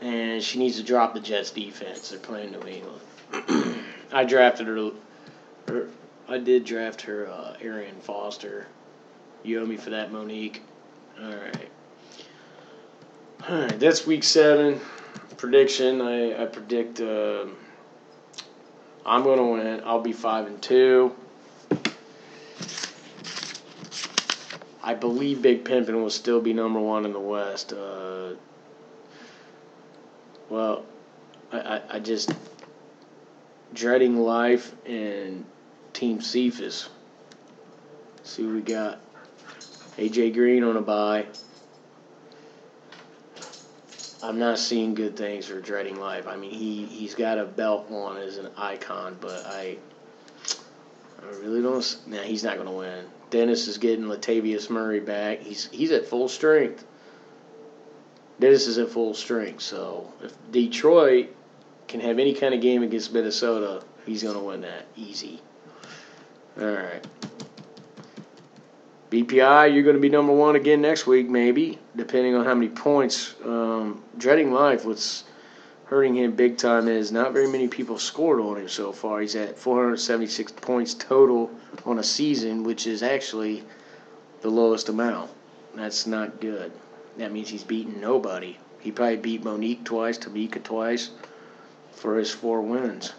and 0.00 0.42
she 0.42 0.58
needs 0.58 0.76
to 0.76 0.82
drop 0.82 1.14
the 1.14 1.20
Jets 1.20 1.50
defense. 1.50 2.10
They're 2.10 2.18
playing 2.18 2.52
New 2.52 2.66
England. 2.66 3.84
I 4.12 4.24
drafted 4.24 4.66
her, 4.66 4.90
her. 5.68 5.88
I 6.28 6.38
did 6.38 6.64
draft 6.64 7.02
her, 7.02 7.28
uh, 7.28 7.56
Arian 7.60 8.00
Foster. 8.00 8.66
You 9.42 9.60
owe 9.60 9.66
me 9.66 9.76
for 9.76 9.90
that, 9.90 10.12
Monique. 10.12 10.62
All 11.20 11.28
right. 11.28 11.68
All 13.48 13.60
right. 13.60 13.78
That's 13.78 14.06
week 14.06 14.24
seven 14.24 14.80
prediction. 15.36 16.00
I 16.00 16.42
I 16.42 16.46
predict. 16.46 17.00
Uh, 17.00 17.46
I'm 19.04 19.22
going 19.22 19.38
to 19.38 19.44
win. 19.44 19.82
I'll 19.84 20.00
be 20.00 20.12
five 20.12 20.46
and 20.46 20.60
two. 20.60 21.14
I 24.86 24.94
believe 24.94 25.42
Big 25.42 25.64
Pimpin 25.64 25.94
will 25.94 26.10
still 26.10 26.40
be 26.40 26.52
number 26.52 26.78
one 26.78 27.04
in 27.04 27.12
the 27.12 27.18
West. 27.18 27.72
Uh, 27.72 28.34
well, 30.48 30.84
I, 31.50 31.58
I, 31.58 31.82
I 31.94 31.98
just 31.98 32.30
dreading 33.74 34.16
life 34.16 34.72
and 34.86 35.44
Team 35.92 36.20
Cephas. 36.20 36.88
See 38.22 38.44
what 38.44 38.54
we 38.54 38.60
got. 38.60 39.00
AJ 39.98 40.34
Green 40.34 40.62
on 40.62 40.76
a 40.76 40.80
buy. 40.80 41.26
I'm 44.22 44.38
not 44.38 44.60
seeing 44.60 44.94
good 44.94 45.16
things 45.16 45.46
for 45.46 45.60
dreading 45.60 45.98
life. 45.98 46.28
I 46.28 46.36
mean, 46.36 46.52
he 46.52 46.84
he's 46.84 47.16
got 47.16 47.38
a 47.38 47.44
belt 47.44 47.90
on 47.90 48.18
as 48.18 48.38
an 48.38 48.50
icon, 48.56 49.16
but 49.20 49.46
I 49.46 49.78
I 51.22 51.36
really 51.40 51.62
don't. 51.62 51.98
Now 52.06 52.18
nah, 52.18 52.22
he's 52.22 52.44
not 52.44 52.56
going 52.56 52.66
to 52.68 52.72
win. 52.72 53.06
Dennis 53.30 53.68
is 53.68 53.78
getting 53.78 54.06
Latavius 54.06 54.70
Murray 54.70 55.00
back. 55.00 55.40
He's 55.40 55.68
he's 55.70 55.90
at 55.92 56.06
full 56.06 56.28
strength. 56.28 56.84
Dennis 58.38 58.66
is 58.66 58.78
at 58.78 58.90
full 58.90 59.14
strength. 59.14 59.62
So 59.62 60.12
if 60.22 60.32
Detroit 60.50 61.34
can 61.88 62.00
have 62.00 62.18
any 62.18 62.34
kind 62.34 62.54
of 62.54 62.60
game 62.60 62.82
against 62.82 63.12
Minnesota, 63.12 63.82
he's 64.04 64.22
going 64.22 64.36
to 64.36 64.42
win 64.42 64.60
that 64.62 64.86
easy. 64.96 65.40
All 66.60 66.66
right. 66.66 67.06
BPI, 69.10 69.72
you're 69.72 69.84
going 69.84 69.96
to 69.96 70.00
be 70.00 70.08
number 70.08 70.32
one 70.32 70.56
again 70.56 70.80
next 70.80 71.06
week, 71.06 71.28
maybe, 71.28 71.78
depending 71.94 72.34
on 72.34 72.44
how 72.44 72.54
many 72.54 72.68
points. 72.68 73.34
Um, 73.44 74.02
dreading 74.18 74.52
life, 74.52 74.84
what's 74.84 75.24
hurting 75.86 76.16
him 76.16 76.32
big 76.32 76.58
time 76.58 76.88
is 76.88 77.12
not 77.12 77.32
very 77.32 77.48
many 77.48 77.68
people 77.68 77.98
scored 77.98 78.40
on 78.40 78.58
him 78.58 78.68
so 78.68 78.92
far. 78.92 79.20
He's 79.20 79.36
at 79.36 79.58
476 79.58 80.52
points 80.52 80.94
total 80.94 81.50
on 81.84 81.98
a 81.98 82.02
season, 82.02 82.64
which 82.64 82.86
is 82.86 83.02
actually 83.02 83.62
the 84.42 84.50
lowest 84.50 84.88
amount. 84.88 85.30
That's 85.74 86.06
not 86.06 86.40
good. 86.40 86.72
That 87.18 87.32
means 87.32 87.48
he's 87.48 87.64
beaten 87.64 88.00
nobody. 88.00 88.58
He 88.80 88.92
probably 88.92 89.16
beat 89.16 89.44
Monique 89.44 89.84
twice, 89.84 90.18
Tamika 90.18 90.62
twice, 90.62 91.10
for 91.92 92.18
his 92.18 92.30
four 92.30 92.60
wins. 92.62 93.12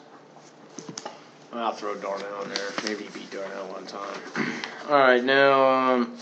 I'll 1.54 1.72
throw 1.72 1.96
Darnell 1.96 2.44
in 2.44 2.50
there. 2.50 2.70
Maybe 2.84 3.06
he 3.06 3.10
beat 3.20 3.32
Darnell 3.32 3.68
one 3.68 3.86
time. 3.86 4.20
All 4.90 4.98
right, 4.98 5.24
now 5.24 5.70
um, 5.70 6.18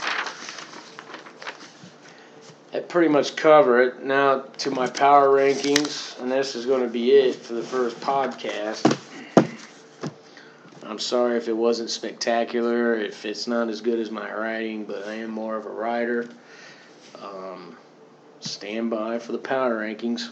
that 2.76 2.90
pretty 2.90 3.08
much 3.08 3.38
cover 3.38 3.82
it. 3.84 4.04
Now 4.04 4.42
to 4.58 4.70
my 4.70 4.90
power 4.90 5.30
rankings, 5.30 6.20
and 6.20 6.30
this 6.30 6.56
is 6.56 6.66
going 6.66 6.82
to 6.82 6.90
be 6.90 7.12
it 7.12 7.36
for 7.36 7.54
the 7.54 7.64
first 7.64 7.98
podcast. 8.02 8.92
I'm 10.84 11.00
sorry 11.00 11.38
if 11.38 11.48
it 11.48 11.56
wasn't 11.56 11.90
spectacular, 11.90 12.96
if 12.96 13.24
it's 13.24 13.48
not 13.48 13.70
as 13.70 13.80
good 13.80 13.98
as 13.98 14.12
my 14.12 14.30
writing, 14.30 14.84
but 14.84 15.08
I 15.08 15.14
am 15.14 15.32
more 15.32 15.56
of 15.56 15.66
a 15.66 15.70
writer. 15.70 16.28
Um, 17.24 17.78
stand 18.42 18.90
by 18.90 19.20
for 19.20 19.32
the 19.32 19.38
power 19.38 19.80
rankings. 19.80 20.30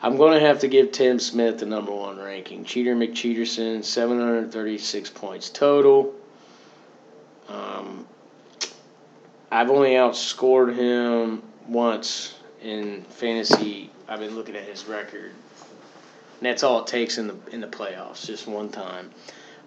I'm 0.00 0.16
going 0.16 0.32
to 0.32 0.40
have 0.40 0.60
to 0.60 0.68
give 0.68 0.90
Tim 0.90 1.18
Smith 1.18 1.58
the 1.58 1.66
number 1.66 1.92
one 1.92 2.18
ranking. 2.18 2.64
Cheater 2.64 2.96
McCheaterson, 2.96 3.84
736 3.84 5.10
points 5.10 5.50
total. 5.50 6.14
Um, 7.48 8.06
I've 9.54 9.70
only 9.70 9.90
outscored 9.90 10.74
him 10.74 11.40
once 11.68 12.34
in 12.60 13.04
fantasy. 13.04 13.88
I've 14.08 14.18
been 14.18 14.34
looking 14.34 14.56
at 14.56 14.64
his 14.64 14.86
record. 14.86 15.30
And 15.30 16.40
that's 16.40 16.64
all 16.64 16.80
it 16.80 16.88
takes 16.88 17.18
in 17.18 17.28
the 17.28 17.36
in 17.52 17.60
the 17.60 17.68
playoffs, 17.68 18.26
just 18.26 18.48
one 18.48 18.68
time. 18.68 19.12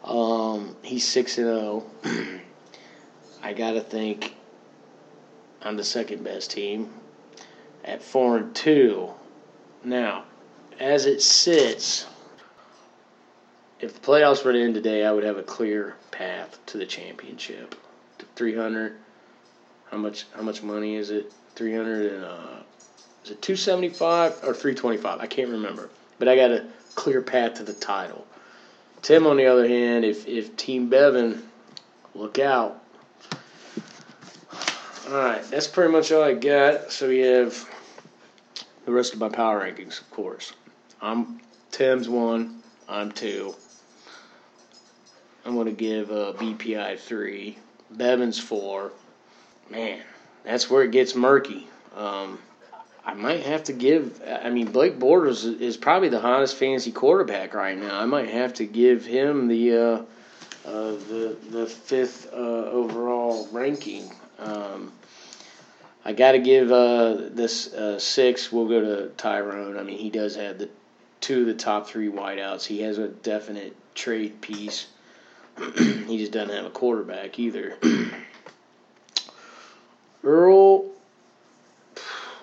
Um, 0.03 0.75
he's 0.81 1.07
six 1.07 1.37
and 1.37 1.47
zero. 1.47 1.85
Oh. 2.03 2.39
I 3.41 3.53
gotta 3.53 3.79
think 3.79 4.35
I'm 5.61 5.77
the 5.77 5.85
second 5.85 6.21
best 6.21 6.51
team 6.51 6.89
at 7.85 8.03
four 8.03 8.35
and 8.35 8.53
two. 8.53 9.11
Now, 9.85 10.25
as 10.81 11.05
it 11.05 11.21
sits, 11.21 12.05
if 13.79 13.93
the 13.93 14.05
playoffs 14.05 14.43
were 14.43 14.51
to 14.51 14.61
end 14.61 14.73
today, 14.73 15.05
I 15.05 15.13
would 15.13 15.23
have 15.23 15.37
a 15.37 15.43
clear 15.43 15.95
path 16.11 16.59
to 16.65 16.77
the 16.77 16.85
championship. 16.85 17.73
300. 18.35 18.97
How 19.91 19.97
much? 19.97 20.25
How 20.35 20.41
much 20.41 20.63
money 20.63 20.95
is 20.95 21.09
it? 21.09 21.31
300 21.55 22.13
and 22.13 22.23
uh, 22.23 22.57
is 23.25 23.31
it 23.31 23.41
275 23.41 24.43
or 24.43 24.53
325? 24.53 25.19
I 25.19 25.27
can't 25.27 25.49
remember. 25.49 25.89
But 26.19 26.27
I 26.27 26.35
got 26.35 26.51
a 26.51 26.65
clear 26.95 27.21
path 27.21 27.55
to 27.55 27.63
the 27.63 27.73
title. 27.73 28.25
Tim, 29.01 29.25
on 29.27 29.37
the 29.37 29.45
other 29.45 29.67
hand, 29.67 30.05
if 30.05 30.27
if 30.27 30.55
Team 30.55 30.89
Bevan, 30.89 31.43
look 32.13 32.39
out, 32.39 32.81
all 35.09 35.13
right, 35.13 35.43
that's 35.45 35.67
pretty 35.67 35.91
much 35.91 36.11
all 36.11 36.23
I 36.23 36.33
got. 36.33 36.91
So 36.91 37.07
we 37.07 37.19
have 37.19 37.69
the 38.85 38.91
rest 38.91 39.13
of 39.13 39.19
my 39.19 39.29
power 39.29 39.61
rankings, 39.61 40.01
of 40.01 40.09
course. 40.11 40.53
I'm 41.01 41.39
Tim's 41.71 42.09
one. 42.09 42.61
I'm 42.89 43.11
two. 43.11 43.55
I'm 45.45 45.55
going 45.55 45.67
to 45.67 45.71
give 45.71 46.11
uh, 46.11 46.33
BPI 46.37 46.99
three. 46.99 47.57
Bevan's 47.91 48.39
four. 48.39 48.91
Man, 49.69 50.01
that's 50.43 50.69
where 50.69 50.83
it 50.83 50.91
gets 50.91 51.15
murky. 51.15 51.67
Um, 51.95 52.39
I 53.05 53.13
might 53.13 53.43
have 53.43 53.63
to 53.65 53.73
give. 53.73 54.21
I 54.27 54.49
mean, 54.49 54.71
Blake 54.71 54.99
Bortles 54.99 55.61
is 55.61 55.77
probably 55.77 56.09
the 56.09 56.19
hottest 56.19 56.55
fantasy 56.55 56.91
quarterback 56.91 57.53
right 57.53 57.77
now. 57.77 57.99
I 57.99 58.05
might 58.05 58.29
have 58.29 58.55
to 58.55 58.65
give 58.65 59.05
him 59.05 59.47
the 59.47 59.73
uh, 59.73 60.01
uh, 60.67 60.91
the 60.91 61.37
the 61.49 61.67
fifth 61.67 62.33
uh, 62.33 62.35
overall 62.35 63.47
ranking. 63.51 64.11
Um, 64.39 64.91
I 66.03 66.13
got 66.13 66.33
to 66.33 66.39
give 66.39 66.71
uh, 66.71 67.15
this 67.31 67.73
uh, 67.73 67.99
six. 67.99 68.51
We'll 68.51 68.67
go 68.67 68.81
to 68.81 69.09
Tyrone. 69.17 69.77
I 69.77 69.83
mean, 69.83 69.97
he 69.97 70.09
does 70.09 70.35
have 70.35 70.59
the 70.59 70.69
two 71.21 71.41
of 71.41 71.47
the 71.47 71.53
top 71.53 71.87
three 71.87 72.09
wideouts. 72.09 72.65
He 72.65 72.81
has 72.81 72.97
a 72.97 73.07
definite 73.07 73.75
trade 73.95 74.41
piece. 74.41 74.87
he 75.77 76.17
just 76.17 76.31
doesn't 76.31 76.55
have 76.55 76.65
a 76.65 76.69
quarterback 76.69 77.39
either. 77.39 77.77
Earl, 80.23 80.89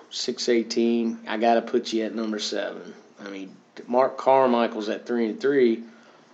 six 0.09 0.49
eighteen. 0.49 1.19
I 1.27 1.37
got 1.37 1.55
to 1.55 1.61
put 1.61 1.93
you 1.93 2.03
at 2.05 2.15
number 2.15 2.39
seven. 2.39 2.93
I 3.23 3.29
mean, 3.29 3.55
Mark 3.87 4.17
Carmichael's 4.17 4.89
at 4.89 5.05
three 5.05 5.29
and 5.29 5.39
three, 5.39 5.83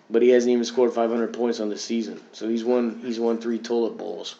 but 0.09 0.21
he 0.21 0.29
hasn't 0.29 0.51
even 0.51 0.65
scored 0.65 0.93
500 0.93 1.33
points 1.33 1.59
on 1.59 1.69
the 1.69 1.77
season. 1.77 2.19
So 2.31 2.47
he's 2.49 2.63
won. 2.63 3.01
He's 3.03 3.19
won 3.19 3.39
three 3.39 3.59
toilet 3.59 3.97
bowls. 3.97 4.35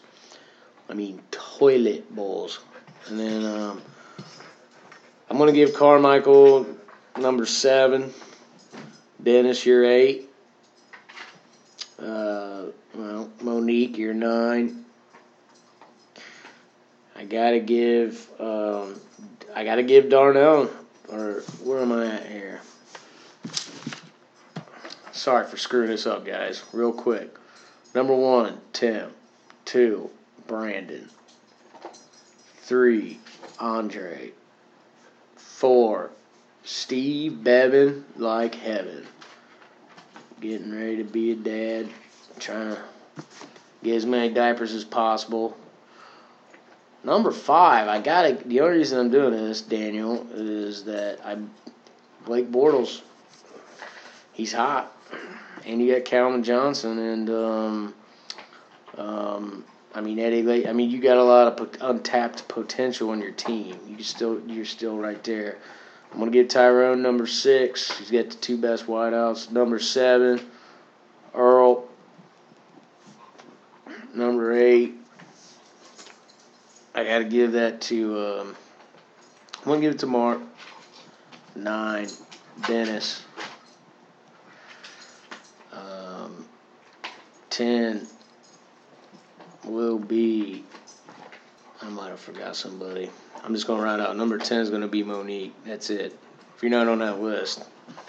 I 0.88 0.94
mean, 0.94 1.20
toilet 1.30 2.14
bowls. 2.14 2.60
And 3.08 3.18
then 3.18 3.44
um, 3.44 3.82
I'm 5.28 5.38
to 5.38 5.52
give 5.52 5.74
Carmichael 5.74 6.66
number 7.18 7.46
seven. 7.46 8.12
Dennis, 9.22 9.64
you're 9.64 9.84
eight. 9.84 10.28
Uh, 11.98 12.64
well, 12.94 13.30
Monique, 13.40 13.96
you're 13.96 14.14
nine. 14.14 14.84
I 17.22 17.24
gotta 17.24 17.60
give, 17.60 18.28
um, 18.40 19.00
I 19.54 19.62
gotta 19.64 19.84
give 19.84 20.08
Darnell 20.08 20.68
or 21.08 21.44
where 21.62 21.78
am 21.78 21.92
I 21.92 22.16
at 22.16 22.26
here? 22.26 22.60
Sorry 25.12 25.46
for 25.46 25.56
screwing 25.56 25.90
this 25.90 26.04
up, 26.04 26.26
guys. 26.26 26.64
Real 26.72 26.92
quick. 26.92 27.32
Number 27.94 28.12
one, 28.12 28.58
Tim. 28.72 29.12
Two, 29.64 30.10
Brandon. 30.48 31.08
Three, 32.62 33.20
Andre. 33.60 34.32
Four, 35.36 36.10
Steve 36.64 37.44
Bevan 37.44 38.04
like 38.16 38.56
heaven. 38.56 39.06
Getting 40.40 40.74
ready 40.74 40.96
to 40.96 41.04
be 41.04 41.30
a 41.30 41.36
dad. 41.36 41.88
Trying 42.40 42.74
to 42.74 42.82
get 43.84 43.94
as 43.94 44.06
many 44.06 44.34
diapers 44.34 44.74
as 44.74 44.84
possible. 44.84 45.56
Number 47.04 47.32
five, 47.32 47.88
I 47.88 48.00
gotta. 48.00 48.38
The 48.44 48.60
only 48.60 48.78
reason 48.78 49.00
I'm 49.00 49.10
doing 49.10 49.32
this, 49.32 49.60
Daniel, 49.60 50.26
is 50.32 50.84
that 50.84 51.18
I 51.24 51.36
Blake 52.24 52.50
Bortles. 52.50 53.02
He's 54.32 54.52
hot, 54.52 54.94
and 55.66 55.80
you 55.82 55.92
got 55.92 56.04
Calvin 56.04 56.44
Johnson, 56.44 56.98
and 56.98 57.30
um, 57.30 57.94
um, 58.96 59.64
I 59.94 60.00
mean 60.00 60.18
Eddie. 60.20 60.68
I 60.68 60.72
mean 60.72 60.90
you 60.90 61.00
got 61.00 61.16
a 61.16 61.24
lot 61.24 61.60
of 61.60 61.76
untapped 61.80 62.46
potential 62.46 63.10
on 63.10 63.20
your 63.20 63.32
team. 63.32 63.76
You 63.88 64.02
still 64.04 64.40
you're 64.46 64.64
still 64.64 64.96
right 64.96 65.22
there. 65.24 65.58
I'm 66.12 66.18
gonna 66.18 66.30
get 66.30 66.50
Tyrone 66.50 67.02
number 67.02 67.26
six. 67.26 67.98
He's 67.98 68.10
got 68.10 68.30
the 68.30 68.36
two 68.36 68.58
best 68.58 68.86
wideouts. 68.86 69.50
Number 69.50 69.78
seven, 69.78 70.40
Earl. 71.34 71.88
Number 74.14 74.52
eight, 74.52 74.94
I 76.94 77.01
got 77.12 77.18
to 77.18 77.24
give 77.24 77.52
that 77.52 77.80
to. 77.82 78.18
Um, 78.18 78.56
I'm 79.58 79.64
gonna 79.64 79.80
give 79.80 79.94
it 79.94 79.98
to 80.00 80.06
Mark. 80.06 80.40
Nine, 81.54 82.08
Dennis. 82.66 83.22
Um, 85.72 86.46
ten 87.50 88.06
will 89.64 89.98
be. 89.98 90.64
I 91.82 91.88
might 91.90 92.08
have 92.08 92.20
forgot 92.20 92.56
somebody. 92.56 93.10
I'm 93.44 93.52
just 93.52 93.66
gonna 93.66 93.82
round 93.82 94.00
out. 94.00 94.16
Number 94.16 94.38
ten 94.38 94.60
is 94.60 94.70
gonna 94.70 94.88
be 94.88 95.02
Monique. 95.02 95.54
That's 95.66 95.90
it. 95.90 96.18
If 96.56 96.62
you're 96.62 96.70
not 96.70 96.88
on 96.88 97.00
that 97.00 97.20
list, 97.20 97.64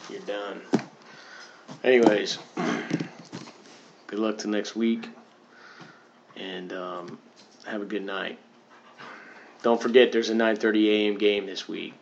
you're 0.10 0.22
done. 0.22 0.62
Anyways, 1.84 2.38
good 4.08 4.20
luck 4.20 4.38
to 4.40 4.48
next 4.48 4.78
week, 4.78 5.10
and 6.38 6.72
um, 6.72 7.20
have 7.66 7.82
a 7.82 7.86
good 7.86 8.06
night. 8.06 8.40
Don't 9.64 9.82
forget, 9.82 10.12
there's 10.12 10.30
a 10.30 10.34
9:30 10.34 10.90
a.m. 10.90 11.18
game 11.18 11.46
this 11.46 11.68
week. 11.68 11.94